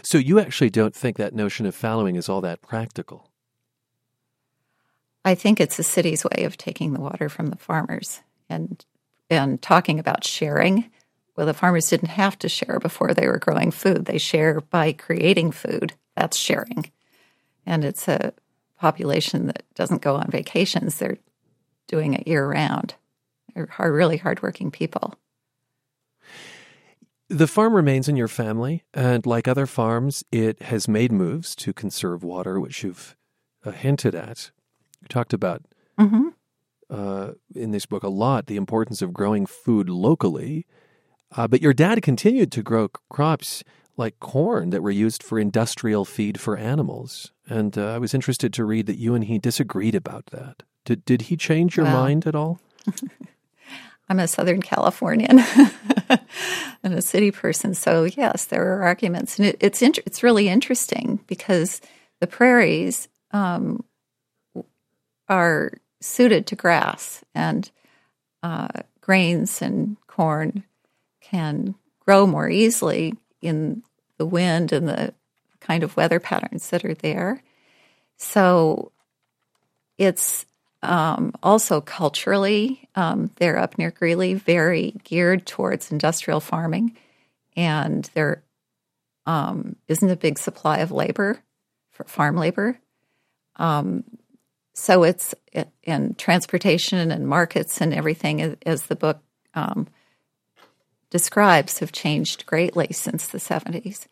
[0.02, 3.30] So you actually don't think that notion of fallowing is all that practical?
[5.26, 8.86] I think it's the city's way of taking the water from the farmers and
[9.30, 10.92] and talking about sharing.
[11.36, 14.06] Well, the farmers didn't have to share before they were growing food.
[14.06, 15.94] They share by creating food.
[16.16, 16.92] That's sharing.
[17.66, 18.34] And it's a
[18.80, 21.00] population that doesn't go on vacations.
[21.00, 21.18] They're
[21.88, 22.94] doing it year round.
[23.54, 25.16] They're hard, really hardworking people.
[27.28, 31.74] The farm remains in your family, and like other farms, it has made moves to
[31.74, 33.16] conserve water, which you've
[33.66, 34.52] uh, hinted at.
[35.06, 35.62] You talked about
[36.00, 36.30] mm-hmm.
[36.90, 40.66] uh, in this book a lot the importance of growing food locally,
[41.36, 43.64] uh, but your dad continued to grow crops
[43.98, 47.32] like corn that were used for industrial feed for animals.
[47.48, 50.64] And uh, I was interested to read that you and he disagreed about that.
[50.86, 52.60] Did did he change your well, mind at all?
[54.10, 55.40] I'm a Southern Californian
[56.84, 60.48] and a city person, so yes, there are arguments, and it, it's int- it's really
[60.48, 61.82] interesting because
[62.20, 63.84] the prairies um,
[65.28, 67.70] are suited to grass, and
[68.44, 68.68] uh,
[69.02, 70.64] grains and corn
[71.22, 73.84] can grow more easily in
[74.18, 75.14] the wind and the
[75.60, 77.42] kind of weather patterns that are there.
[78.18, 78.92] So
[79.98, 80.46] it's
[80.84, 86.96] um, also culturally, um, they're up near Greeley, very geared towards industrial farming,
[87.56, 88.44] and there
[89.26, 91.40] um, not a big supply of labor
[91.92, 92.80] for farm labor.
[94.76, 95.34] So it's
[95.84, 99.20] in transportation and markets and everything, as the book
[99.54, 99.88] um,
[101.10, 104.06] describes, have changed greatly since the 70s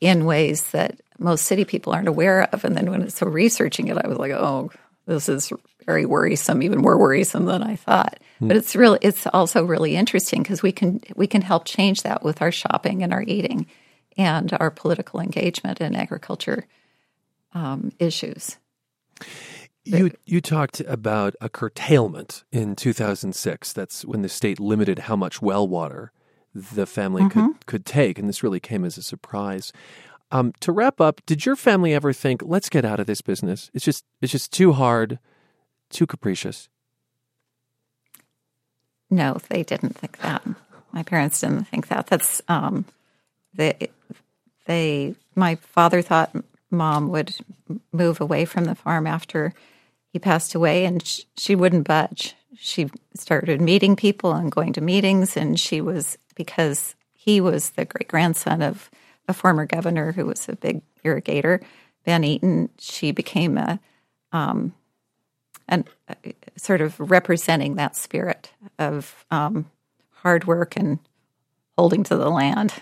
[0.00, 2.62] in ways that most city people aren't aware of.
[2.64, 4.70] And then when so researching it, I was like, oh,
[5.06, 5.50] this is
[5.86, 8.18] very worrisome, even more worrisome than I thought.
[8.40, 8.48] Mm.
[8.48, 12.22] But it's really, it's also really interesting because we can we can help change that
[12.22, 13.66] with our shopping and our eating,
[14.18, 16.66] and our political engagement in agriculture
[17.54, 18.58] um, issues.
[19.98, 23.72] You you talked about a curtailment in 2006.
[23.72, 26.12] That's when the state limited how much well water
[26.54, 27.48] the family mm-hmm.
[27.48, 29.72] could could take, and this really came as a surprise.
[30.32, 33.70] Um, to wrap up, did your family ever think, "Let's get out of this business"?
[33.74, 35.18] It's just it's just too hard,
[35.90, 36.68] too capricious.
[39.10, 40.46] No, they didn't think that.
[40.92, 42.06] My parents didn't think that.
[42.06, 42.84] That's um,
[43.54, 43.88] they
[44.66, 45.14] they.
[45.34, 46.34] My father thought
[46.70, 47.34] mom would
[47.92, 49.52] move away from the farm after
[50.12, 52.34] he passed away, and she, she wouldn't budge.
[52.56, 57.84] She started meeting people and going to meetings, and she was because he was the
[57.84, 58.90] great grandson of
[59.28, 61.62] a former governor who was a big irrigator,
[62.04, 62.68] Ben Eaton.
[62.78, 63.78] She became a
[64.32, 64.74] um,
[65.68, 65.88] and
[66.56, 69.70] sort of representing that spirit of um,
[70.10, 70.98] hard work and
[71.78, 72.74] holding to the land.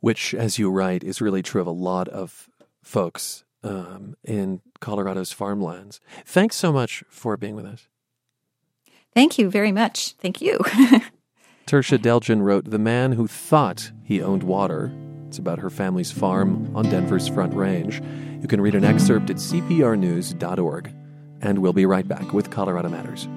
[0.00, 2.48] Which, as you write, is really true of a lot of
[2.82, 6.00] folks um, in Colorado's farmlands.
[6.24, 7.88] Thanks so much for being with us.
[9.14, 10.12] Thank you very much.
[10.14, 10.58] Thank you.
[11.66, 14.92] Tershia d'Elgin wrote The Man Who Thought He Owned Water.
[15.28, 18.02] It's about her family's farm on Denver's Front Range.
[18.40, 20.94] You can read an excerpt at cprnews.org.
[21.42, 23.28] And we'll be right back with Colorado Matters.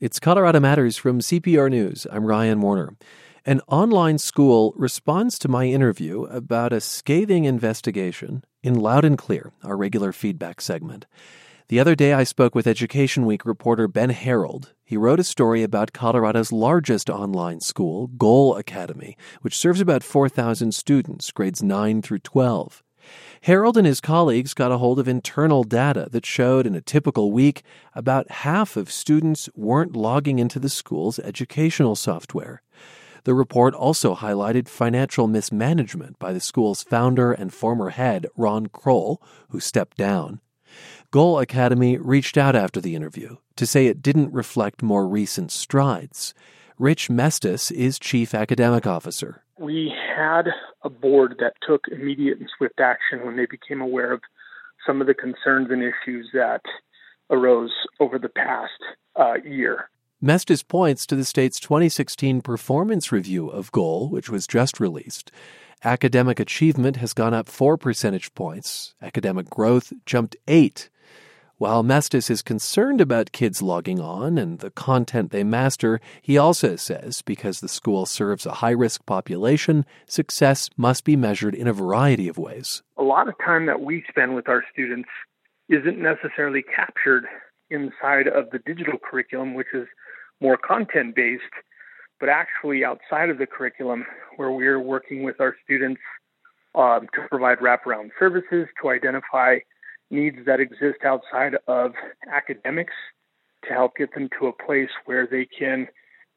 [0.00, 2.06] It's Colorado Matters from CPR News.
[2.12, 2.94] I'm Ryan Warner.
[3.48, 9.52] An online school responds to my interview about a scathing investigation in Loud and Clear,
[9.64, 11.06] our regular feedback segment.
[11.68, 14.74] The other day, I spoke with Education Week reporter Ben Herold.
[14.84, 20.74] He wrote a story about Colorado's largest online school, Goal Academy, which serves about 4,000
[20.74, 22.82] students, grades 9 through 12.
[23.46, 27.32] Herold and his colleagues got a hold of internal data that showed in a typical
[27.32, 27.62] week
[27.94, 32.60] about half of students weren't logging into the school's educational software.
[33.24, 39.22] The report also highlighted financial mismanagement by the school's founder and former head, Ron Kroll,
[39.50, 40.40] who stepped down.
[41.10, 46.34] Goal Academy reached out after the interview to say it didn't reflect more recent strides.
[46.78, 50.48] Rich Mestis is chief academic officer we had
[50.82, 54.20] a board that took immediate and swift action when they became aware of
[54.86, 56.62] some of the concerns and issues that
[57.30, 58.80] arose over the past
[59.16, 59.90] uh, year.
[60.20, 65.30] Mestis points to the state's 2016 performance review of Goal, which was just released.
[65.84, 68.96] Academic achievement has gone up four percentage points.
[69.00, 70.90] Academic growth jumped eight.
[71.58, 76.74] While Mestis is concerned about kids logging on and the content they master, he also
[76.74, 81.72] says because the school serves a high risk population, success must be measured in a
[81.72, 82.82] variety of ways.
[82.96, 85.08] A lot of time that we spend with our students
[85.68, 87.24] isn't necessarily captured
[87.70, 89.86] inside of the digital curriculum, which is
[90.40, 91.42] more content based,
[92.20, 94.04] but actually outside of the curriculum,
[94.36, 96.00] where we're working with our students
[96.74, 99.58] um, to provide wraparound services to identify
[100.10, 101.92] needs that exist outside of
[102.32, 102.94] academics
[103.66, 105.86] to help get them to a place where they can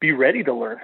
[0.00, 0.78] be ready to learn.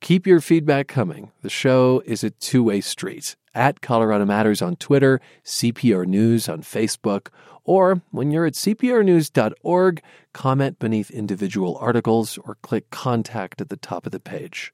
[0.00, 1.30] Keep your feedback coming.
[1.42, 3.36] The show is a two way street.
[3.54, 7.28] At Colorado Matters on Twitter, CPR News on Facebook,
[7.64, 14.06] or when you're at cprnews.org, comment beneath individual articles or click contact at the top
[14.06, 14.72] of the page.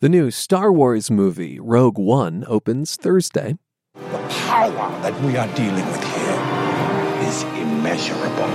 [0.00, 3.56] The new Star Wars movie, Rogue One, opens Thursday
[3.94, 8.50] The power that we are dealing with here is immeasurable.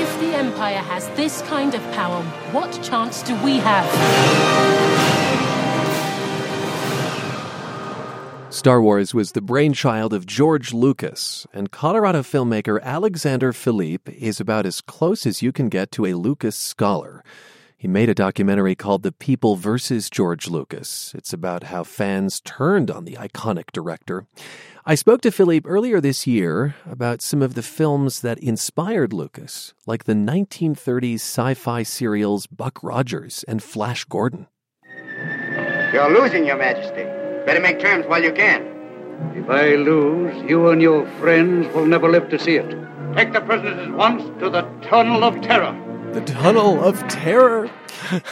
[0.00, 2.22] If the Empire has this kind of power,
[2.52, 4.97] what chance do we have?
[8.50, 14.64] Star Wars was the brainchild of George Lucas, and Colorado filmmaker Alexander Philippe is about
[14.64, 17.22] as close as you can get to a Lucas scholar.
[17.76, 21.12] He made a documentary called The People versus George Lucas.
[21.14, 24.26] It's about how fans turned on the iconic director.
[24.86, 29.74] I spoke to Philippe earlier this year about some of the films that inspired Lucas,
[29.86, 34.46] like the 1930s sci fi serials Buck Rogers and Flash Gordon.
[35.92, 37.17] You're losing, Your Majesty.
[37.48, 38.60] Better make terms while you can.
[39.34, 42.68] If I lose, you and your friends will never live to see it.
[43.16, 45.72] Take the prisoners at once to the Tunnel of Terror.
[46.12, 47.70] The Tunnel of Terror.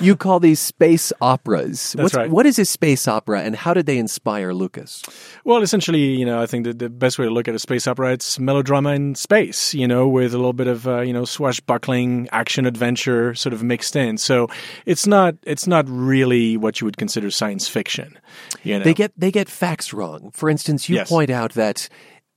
[0.00, 1.92] you call these space operas.
[1.96, 2.30] That's right.
[2.30, 5.02] What is a space opera, and how did they inspire Lucas?
[5.44, 7.86] Well, essentially, you know, I think that the best way to look at a space
[7.86, 9.74] opera it's melodrama in space.
[9.74, 13.62] You know, with a little bit of uh, you know swashbuckling action adventure sort of
[13.62, 14.18] mixed in.
[14.18, 14.48] So
[14.86, 18.18] it's not it's not really what you would consider science fiction.
[18.62, 20.30] You know, they get they get facts wrong.
[20.32, 21.08] For instance, you Yes.
[21.08, 21.88] point out that.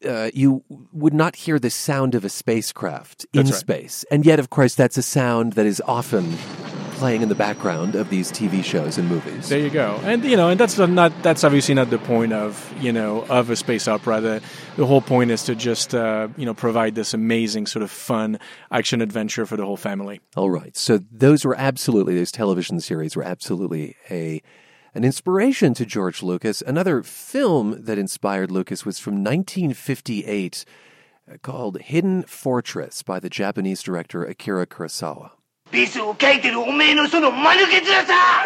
[0.08, 3.54] Uh, you would not hear the sound of a spacecraft in right.
[3.54, 4.06] space.
[4.10, 6.38] And yet, of course, that's a sound that is often
[7.00, 9.48] playing in the background of these TV shows and movies.
[9.48, 12.74] There you go, and you know, and that's not that's obviously not the point of
[12.82, 14.20] you know of a space opera.
[14.20, 14.42] The
[14.76, 18.38] the whole point is to just uh, you know provide this amazing sort of fun
[18.70, 20.20] action adventure for the whole family.
[20.36, 20.76] All right.
[20.76, 24.42] So those were absolutely those television series were absolutely a
[24.95, 26.63] an inspiration to George Lucas.
[26.63, 30.65] Another film that inspired Lucas was from 1958
[31.31, 35.31] uh, called Hidden Fortress by the Japanese director Akira Kurosawa.
[35.73, 38.45] ビスを書いてるおめえのその間抜け面さあ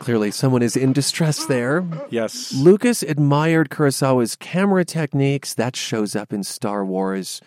[0.00, 1.84] Clearly, someone is in distress there.
[2.08, 5.54] Yes, Lucas admired Kurosawa's camera techniques.
[5.54, 7.42] That shows up in Star Wars.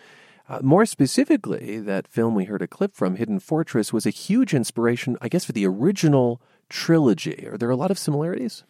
[0.49, 4.53] Uh, more specifically, that film we heard a clip from, Hidden Fortress, was a huge
[4.53, 7.47] inspiration, I guess, for the original trilogy.
[7.47, 8.63] Are there a lot of similarities?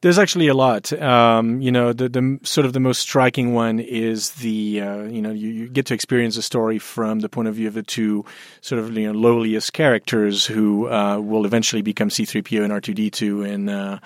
[0.00, 0.92] There's actually a lot.
[0.92, 5.20] Um, you know, the, the sort of the most striking one is the uh, you
[5.20, 7.82] know you, you, get to experience the story from the point of view of the
[7.82, 8.24] two
[8.60, 13.68] sort of you know lowliest characters who uh, will eventually become C-3PO and R2D2 in
[13.68, 13.98] uh,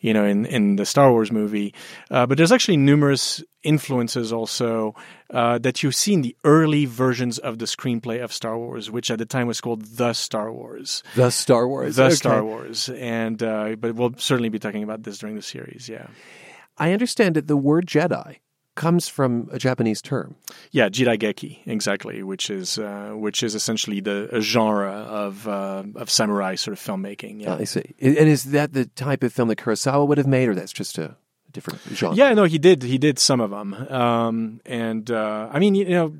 [0.00, 1.74] you know in in the Star Wars movie.
[2.10, 4.94] Uh, but there's actually numerous influences also
[5.30, 9.10] uh, that you see in the early versions of the screenplay of Star Wars, which
[9.10, 11.02] at the time was called The Star Wars.
[11.14, 11.96] The Star Wars.
[11.96, 12.14] The okay.
[12.14, 15.88] Star Wars, and uh, but we'll certainly be talking about this during the series.
[15.88, 16.06] Yeah,
[16.78, 18.38] I understand that the word Jedi
[18.76, 20.36] comes from a Japanese term.
[20.70, 26.54] Yeah, Jidaigeki, exactly, which is uh, which is essentially the genre of uh, of samurai
[26.54, 27.42] sort of filmmaking.
[27.42, 27.94] Yeah, I see.
[28.00, 30.98] And is that the type of film that Kurosawa would have made, or that's just
[30.98, 31.16] a
[31.52, 32.16] different genre.
[32.16, 32.82] Yeah, no, he did.
[32.82, 36.14] He did some of them, um, and uh, I mean, you know,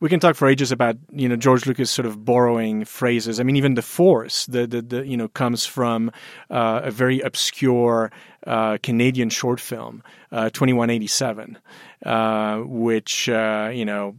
[0.00, 3.40] we can talk for ages about you know George Lucas sort of borrowing phrases.
[3.40, 6.10] I mean, even the Force, the the, the you know, comes from
[6.50, 8.10] uh, a very obscure
[8.46, 10.02] uh, Canadian short film,
[10.32, 11.58] uh, Twenty One Eighty Seven,
[12.04, 14.16] uh, which uh, you know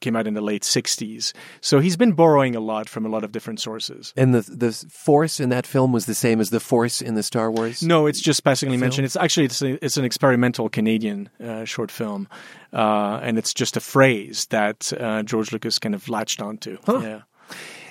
[0.00, 1.32] came out in the late 60s.
[1.60, 4.12] So he's been borrowing a lot from a lot of different sources.
[4.16, 7.22] And the the force in that film was the same as the force in the
[7.22, 7.82] Star Wars?
[7.82, 8.80] No, it's just passingly film?
[8.80, 9.04] mentioned.
[9.04, 12.28] It's actually it's, a, it's an experimental Canadian uh, short film.
[12.72, 16.78] Uh, and it's just a phrase that uh, George Lucas kind of latched onto.
[16.84, 17.00] Huh.
[17.02, 17.20] Yeah.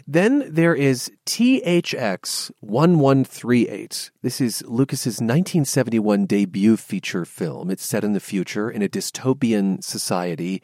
[0.08, 4.12] Then there is THX 1138.
[4.24, 7.70] This is Lucas's 1971 debut feature film.
[7.70, 10.64] It's set in the future in a dystopian society.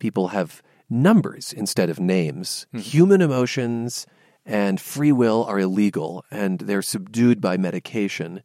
[0.00, 0.60] People have
[0.90, 2.66] numbers instead of names.
[2.74, 2.80] Mm-hmm.
[2.80, 4.06] Human emotions
[4.44, 8.42] and free will are illegal and they're subdued by medication.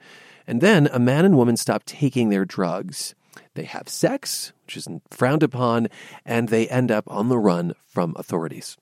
[0.48, 3.16] And then a man and woman stop taking their drugs.
[3.56, 5.88] They have sex, which isn't frowned upon,
[6.26, 8.78] and they end up on the run from authorities.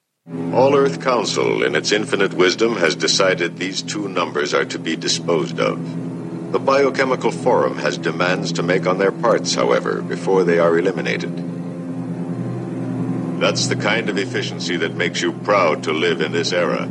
[0.53, 4.95] All Earth Council, in its infinite wisdom, has decided these two numbers are to be
[4.95, 6.51] disposed of.
[6.51, 11.53] The Biochemical Forum has demands to make on their parts, however, before they are eliminated.
[13.44, 16.86] That's the kind of efficiency that makes you proud to live in this era.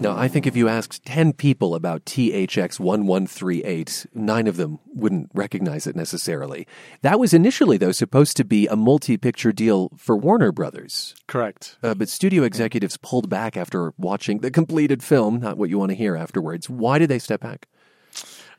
[0.00, 5.30] Now, I think if you asked 10 people about THX 1138, nine of them wouldn't
[5.34, 6.68] recognize it necessarily.
[7.02, 11.16] That was initially, though, supposed to be a multi picture deal for Warner Brothers.
[11.26, 11.78] Correct.
[11.82, 15.90] Uh, but studio executives pulled back after watching the completed film, not what you want
[15.90, 16.70] to hear afterwards.
[16.70, 17.66] Why did they step back?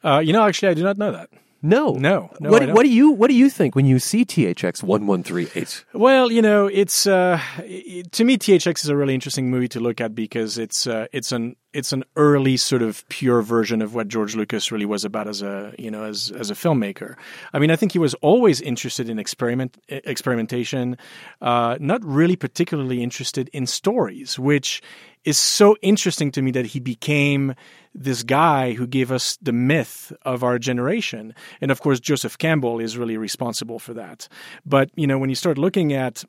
[0.03, 1.29] Uh, you know, actually, I do not know that.
[1.65, 2.51] No, no, no.
[2.51, 5.49] What, what, do you What do you think when you see THX one one three
[5.55, 5.83] eight?
[5.93, 9.79] Well, you know, it's uh, it, to me THX is a really interesting movie to
[9.79, 13.95] look at because it's uh, it's an it's an early sort of pure version of
[13.95, 17.15] what George Lucas really was about as a you know as as a filmmaker.
[17.51, 20.99] I mean, I think he was always interested in experiment experimentation,
[21.41, 24.83] uh, not really particularly interested in stories, which
[25.25, 27.55] is so interesting to me that he became
[27.93, 31.33] this guy who gave us the myth of our generation.
[31.61, 34.27] And of course, Joseph Campbell is really responsible for that.
[34.65, 36.23] But, you know, when you start looking at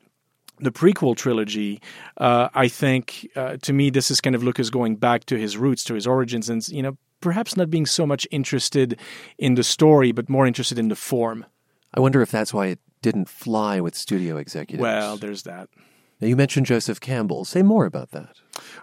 [0.59, 1.81] the prequel trilogy,
[2.17, 5.57] uh, I think uh, to me this is kind of Lucas going back to his
[5.57, 8.99] roots, to his origins, and you know perhaps not being so much interested
[9.37, 11.45] in the story, but more interested in the form.
[11.93, 14.81] I wonder if that's why it didn't fly with studio executives.
[14.81, 15.69] Well, there's that.
[16.19, 17.45] Now, you mentioned Joseph Campbell.
[17.45, 18.37] Say more about that.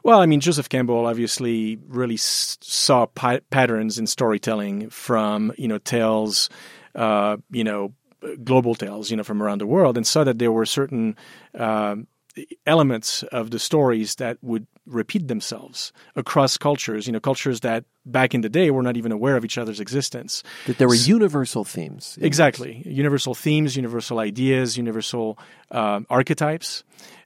[0.05, 5.66] Well, I mean, Joseph Campbell obviously really s- saw pa- patterns in storytelling from, you
[5.66, 6.49] know, tales,
[6.95, 7.93] uh, you know,
[8.45, 11.16] global tales, you know, from around the world, and saw that there were certain
[11.59, 11.97] uh,
[12.66, 18.35] elements of the stories that would repeat themselves across cultures, you know, cultures that back
[18.35, 20.43] in the day were not even aware of each other's existence.
[20.66, 22.18] That there were universal themes.
[22.20, 22.82] Exactly.
[22.85, 25.39] Universal themes, universal ideas, universal
[25.70, 26.85] uh, archetypes.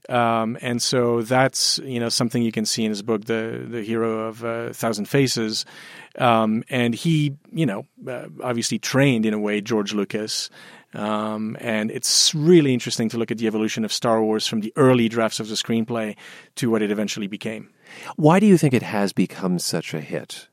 [0.08, 3.82] Um, and so that's you know something you can see in his book, the the
[3.82, 5.66] hero of a uh, thousand faces,
[6.18, 10.48] um, and he you know uh, obviously trained in a way George Lucas,
[10.94, 14.72] um, and it's really interesting to look at the evolution of Star Wars from the
[14.76, 16.16] early drafts of the screenplay
[16.56, 17.70] to what it eventually became.
[18.16, 20.48] Why do you think it has become such a hit?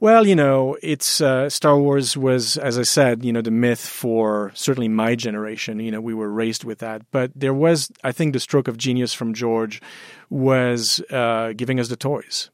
[0.00, 3.80] Well, you know, it's uh, Star Wars was, as I said, you know, the myth
[3.80, 5.80] for certainly my generation.
[5.80, 8.76] You know, we were raised with that, but there was, I think, the stroke of
[8.76, 9.82] genius from George
[10.30, 12.50] was uh, giving us the toys.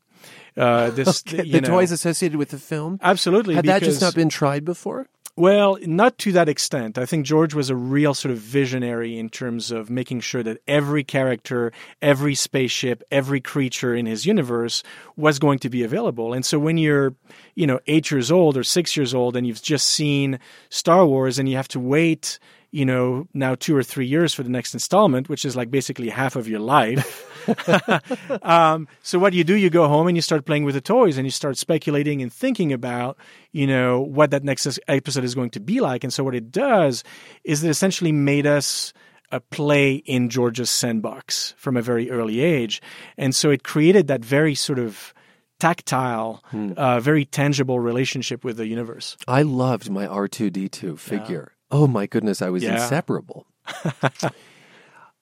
[0.56, 1.50] Uh, this, okay.
[1.50, 3.56] the know, toys associated with the film, absolutely.
[3.56, 5.06] Had that just not been tried before?
[5.36, 6.96] Well, not to that extent.
[6.96, 10.58] I think George was a real sort of visionary in terms of making sure that
[10.68, 14.84] every character, every spaceship, every creature in his universe
[15.16, 16.32] was going to be available.
[16.32, 17.16] And so when you're,
[17.56, 21.36] you know, eight years old or six years old and you've just seen Star Wars
[21.36, 22.38] and you have to wait
[22.74, 26.08] you know, now two or three years for the next installment, which is like basically
[26.08, 27.30] half of your life.
[28.42, 29.54] um, so what do you do?
[29.54, 32.32] You go home and you start playing with the toys and you start speculating and
[32.32, 33.16] thinking about,
[33.52, 36.02] you know, what that next episode is going to be like.
[36.02, 37.04] And so what it does
[37.44, 38.92] is it essentially made us
[39.30, 42.82] a play in George's sandbox from a very early age.
[43.16, 45.14] And so it created that very sort of
[45.60, 46.72] tactile, hmm.
[46.76, 49.16] uh, very tangible relationship with the universe.
[49.28, 51.53] I loved my R2D2 figure.
[51.74, 52.74] Oh my goodness, I was yeah.
[52.74, 53.46] inseparable.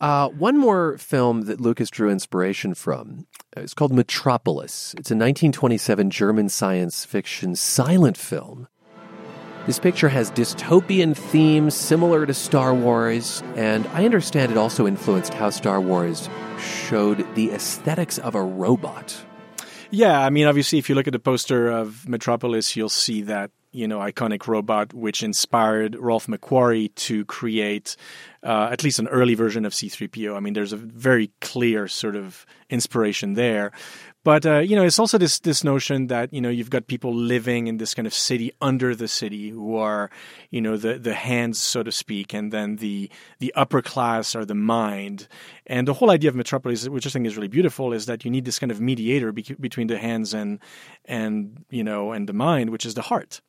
[0.03, 3.25] Uh, one more film that Lucas drew inspiration from
[3.57, 4.95] is called Metropolis.
[4.99, 8.67] It's a 1927 German science fiction silent film.
[9.65, 15.35] This picture has dystopian themes similar to Star Wars, and I understand it also influenced
[15.35, 16.29] how Star Wars
[16.59, 19.17] showed the aesthetics of a robot.
[19.93, 23.53] Yeah, I mean, obviously, if you look at the poster of Metropolis, you'll see that
[23.73, 27.97] you know iconic robot which inspired Ralph McQuarrie to create
[28.43, 30.37] uh, at least an early version of C3PO.
[30.37, 33.73] I mean, there's a very clear sort of inspiration there.
[34.25, 37.13] But uh, you know, it's also this this notion that you know you've got people
[37.13, 40.11] living in this kind of city under the city who are
[40.51, 43.11] you know the the hands, so to speak, and then the
[43.41, 45.27] the upper class are the mind.
[45.67, 48.31] And the whole idea of Metropolis, which I think is really beautiful, is that you
[48.31, 50.61] need this kind of mediator be- between the hands and
[51.05, 53.41] and you know and the mind, which is the heart.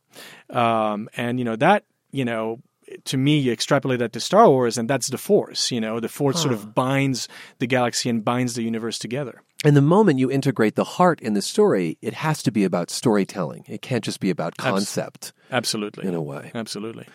[0.50, 2.62] Um, and you know that you know
[3.06, 5.72] to me, you extrapolate that to Star Wars, and that's the Force.
[5.72, 6.42] You know, the Force huh.
[6.44, 7.28] sort of binds
[7.60, 9.42] the galaxy and binds the universe together.
[9.64, 12.90] And the moment you integrate the heart in the story, it has to be about
[12.90, 13.64] storytelling.
[13.68, 15.34] It can't just be about concept.
[15.52, 16.08] Absolutely.
[16.08, 16.52] In a way.
[16.54, 17.08] Absolutely.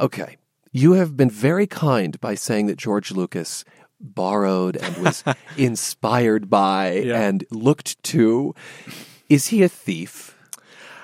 [0.00, 0.36] Okay.
[0.72, 3.64] You have been very kind by saying that George Lucas
[4.00, 5.24] borrowed and was
[5.56, 7.20] inspired by yeah.
[7.20, 8.54] and looked to.
[9.28, 10.36] Is he a thief?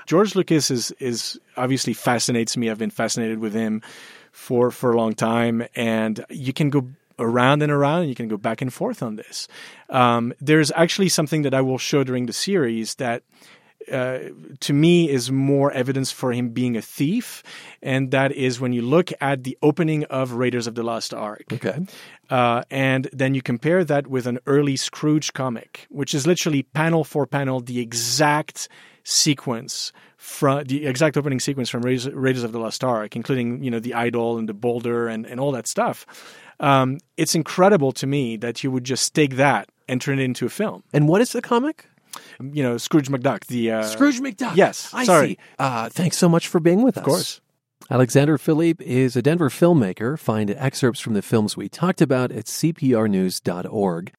[0.06, 2.70] George Lucas is is obviously fascinates me.
[2.70, 3.82] I've been fascinated with him
[4.32, 6.88] for for a long time, and you can go
[7.18, 9.48] around and around, and you can go back and forth on this.
[9.90, 13.22] Um, there's actually something that I will show during the series that.
[13.90, 17.42] Uh, to me is more evidence for him being a thief,
[17.82, 21.42] and that is when you look at the opening of Raiders of the Lost Ark.
[21.52, 21.84] Okay,
[22.30, 27.02] uh, and then you compare that with an early Scrooge comic, which is literally panel
[27.02, 28.68] for panel the exact
[29.02, 29.92] sequence
[30.22, 32.06] from the exact opening sequence from Raiders,
[32.44, 35.50] of the Lost Ark, including you know the idol and the boulder and, and all
[35.52, 36.06] that stuff.
[36.62, 40.46] Um, it's incredible to me that you would just take that and turn it into
[40.46, 40.84] a film.
[40.92, 41.86] And what is the comic?
[42.40, 43.46] You know, Scrooge McDuck.
[43.46, 44.56] The uh, Scrooge McDuck.
[44.56, 45.28] Yes, I sorry.
[45.28, 45.38] see.
[45.58, 47.02] Uh, thanks so much for being with us.
[47.02, 47.40] Of course.
[47.90, 50.18] Alexander Philippe is a Denver filmmaker.
[50.18, 54.12] Find excerpts from the films we talked about at cprnews.org.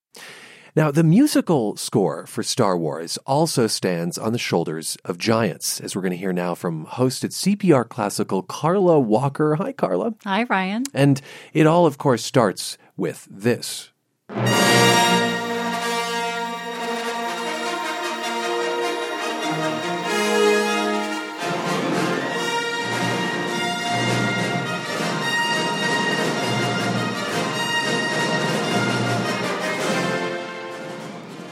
[0.76, 5.96] Now, the musical score for Star Wars also stands on the shoulders of giants, as
[5.96, 9.54] we're going to hear now from host at CPR Classical, Carla Walker.
[9.56, 10.16] Hi, Carla.
[10.24, 10.84] Hi, Ryan.
[10.92, 11.22] And
[11.54, 13.92] it all, of course, starts with this.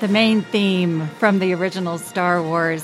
[0.01, 2.83] The main theme from the original Star Wars.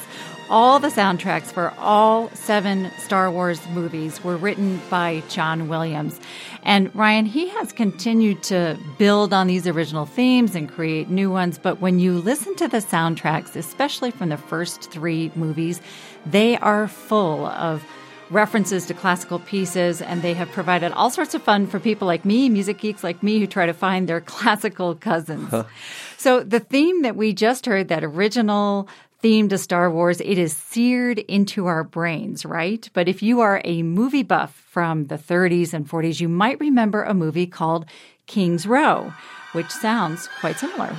[0.51, 6.19] All the soundtracks for all seven Star Wars movies were written by John Williams.
[6.61, 11.57] And Ryan, he has continued to build on these original themes and create new ones.
[11.57, 15.81] But when you listen to the soundtracks, especially from the first three movies,
[16.23, 17.83] they are full of
[18.29, 22.25] references to classical pieces, and they have provided all sorts of fun for people like
[22.25, 25.49] me, music geeks like me, who try to find their classical cousins.
[25.49, 25.63] Huh.
[26.17, 28.89] So the theme that we just heard, that original
[29.19, 32.89] theme to Star Wars, it is seared into our brains, right?
[32.93, 37.03] But if you are a movie buff from the 30s and 40s, you might remember
[37.03, 37.85] a movie called
[38.25, 39.13] King's Row,
[39.53, 40.95] which sounds quite similar.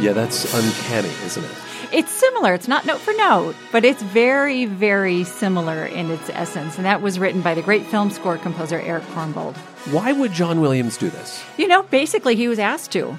[0.00, 1.71] Yeah, that's uncanny, isn't it?
[1.92, 2.54] It's similar.
[2.54, 6.78] It's not note for note, but it's very, very similar in its essence.
[6.78, 9.56] And that was written by the great film score composer Erich Korngold.
[9.92, 11.44] Why would John Williams do this?
[11.58, 13.18] You know, basically, he was asked to.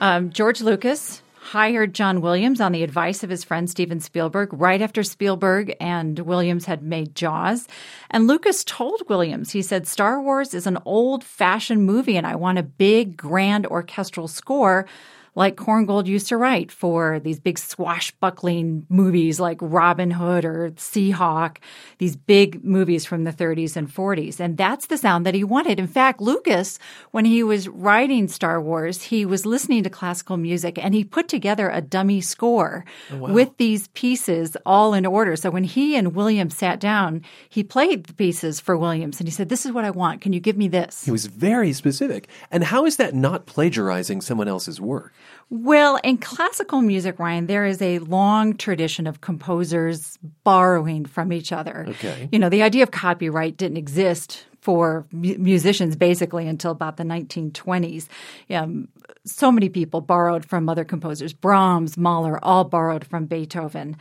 [0.00, 4.80] Um, George Lucas hired John Williams on the advice of his friend Steven Spielberg right
[4.80, 7.68] after Spielberg and Williams had made Jaws.
[8.10, 12.36] And Lucas told Williams, he said, Star Wars is an old fashioned movie and I
[12.36, 14.86] want a big, grand orchestral score
[15.34, 21.56] like Korngold used to write for these big swashbuckling movies like Robin Hood or Seahawk,
[21.98, 24.38] these big movies from the 30s and 40s.
[24.38, 25.78] And that's the sound that he wanted.
[25.78, 26.78] In fact, Lucas,
[27.10, 31.28] when he was writing Star Wars, he was listening to classical music and he put
[31.28, 33.32] together a dummy score oh, wow.
[33.32, 35.34] with these pieces all in order.
[35.34, 39.32] So when he and Williams sat down, he played the pieces for Williams and he
[39.32, 40.20] said, This is what I want.
[40.20, 41.04] Can you give me this?
[41.04, 42.28] He was very specific.
[42.50, 45.12] And how is that not plagiarizing someone else's work?
[45.50, 51.52] Well, in classical music, Ryan, there is a long tradition of composers borrowing from each
[51.52, 51.86] other.
[51.88, 52.28] Okay.
[52.32, 58.08] You know, the idea of copyright didn't exist for musicians basically until about the 1920s.
[58.48, 58.88] Um,
[59.26, 61.34] so many people borrowed from other composers.
[61.34, 63.96] Brahms, Mahler, all borrowed from Beethoven.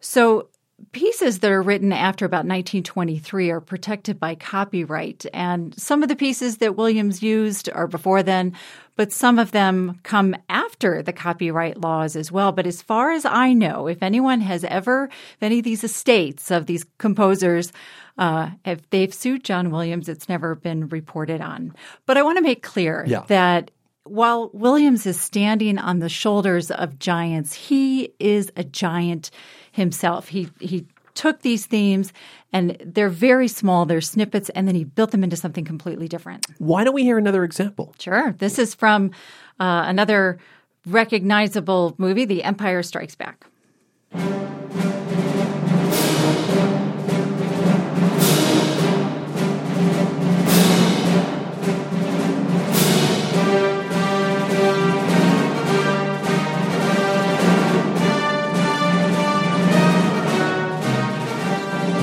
[0.00, 0.48] So
[0.92, 5.26] pieces that are written after about 1923 are protected by copyright.
[5.34, 8.54] And some of the pieces that Williams used are before then,
[8.96, 12.52] but some of them come after the copyright laws as well.
[12.52, 16.50] But as far as I know, if anyone has ever, if any of these estates
[16.50, 17.72] of these composers,
[18.16, 21.74] uh, if they've sued John Williams, it's never been reported on.
[22.06, 23.24] But I want to make clear yeah.
[23.28, 23.70] that
[24.04, 29.30] while Williams is standing on the shoulders of giants, he is a giant
[29.78, 30.28] himself.
[30.28, 32.12] He he took these themes
[32.52, 36.46] and they're very small, they're snippets, and then he built them into something completely different.
[36.58, 37.94] Why don't we hear another example?
[37.98, 38.34] Sure.
[38.38, 39.10] This is from
[39.58, 40.38] uh, another
[40.86, 43.46] recognizable movie, The Empire Strikes Back.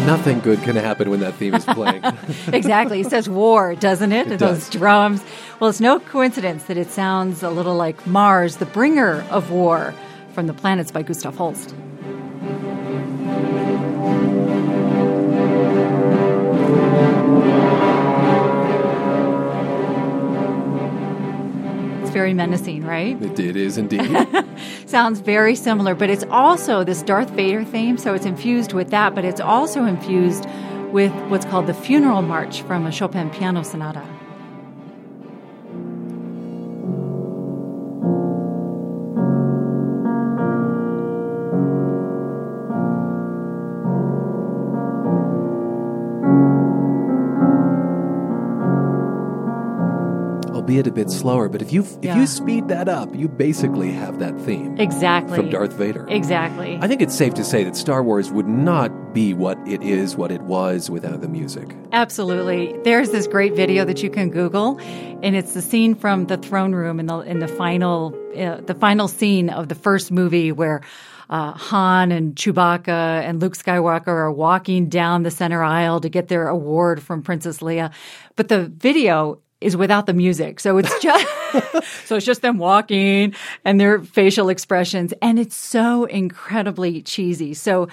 [0.05, 2.03] Nothing good can happen when that theme is playing.
[2.53, 3.01] exactly.
[3.01, 4.31] It says war, doesn't it?
[4.31, 4.69] it Those does.
[4.69, 5.23] drums.
[5.59, 9.93] Well, it's no coincidence that it sounds a little like Mars, the bringer of war,
[10.33, 11.73] from the planets by Gustav Holst.
[22.15, 23.21] Very menacing, right?
[23.21, 24.09] It, it is indeed.
[24.85, 29.13] Sounds very similar, but it's also this Darth Vader theme, so it's infused with that,
[29.13, 30.45] but it's also infused
[30.93, 34.01] with what's called the funeral march from a Chopin piano sonata.
[50.75, 51.47] Albeit a bit slower.
[51.49, 52.19] But if you if Yeah.
[52.19, 55.37] you speed that up, you basically have that theme Exactly.
[55.37, 56.05] from Darth Vader.
[56.09, 56.77] Exactly.
[56.81, 60.17] I think it's safe to say that Star Wars would not be what it is,
[60.17, 61.73] what it was without the music.
[61.93, 62.75] Absolutely.
[62.83, 64.77] There's this great video that you can Google,
[65.23, 68.75] and it's the scene from the throne room in the in the final uh, the
[68.75, 70.81] final scene of the first movie where.
[71.27, 72.87] Uh, Han and Chewbacca
[73.27, 77.61] and Luke Skywalker are walking down the center aisle to get their award from Princess
[77.61, 77.89] Leia,
[78.35, 81.25] but the video is without the music, so it's just
[82.05, 83.33] so it's just them walking
[83.63, 87.53] and their facial expressions, and it's so incredibly cheesy.
[87.53, 87.87] So,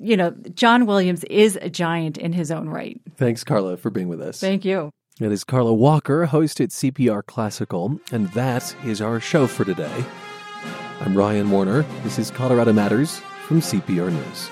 [0.00, 3.00] you know, John Williams is a giant in his own right.
[3.16, 4.40] Thanks, Carla, for being with us.
[4.40, 4.90] Thank you.
[5.18, 10.04] It is Carla Walker, host at CPR Classical, and that is our show for today.
[11.00, 11.82] I'm Ryan Warner.
[12.02, 14.50] This is Colorado Matters from CPR News.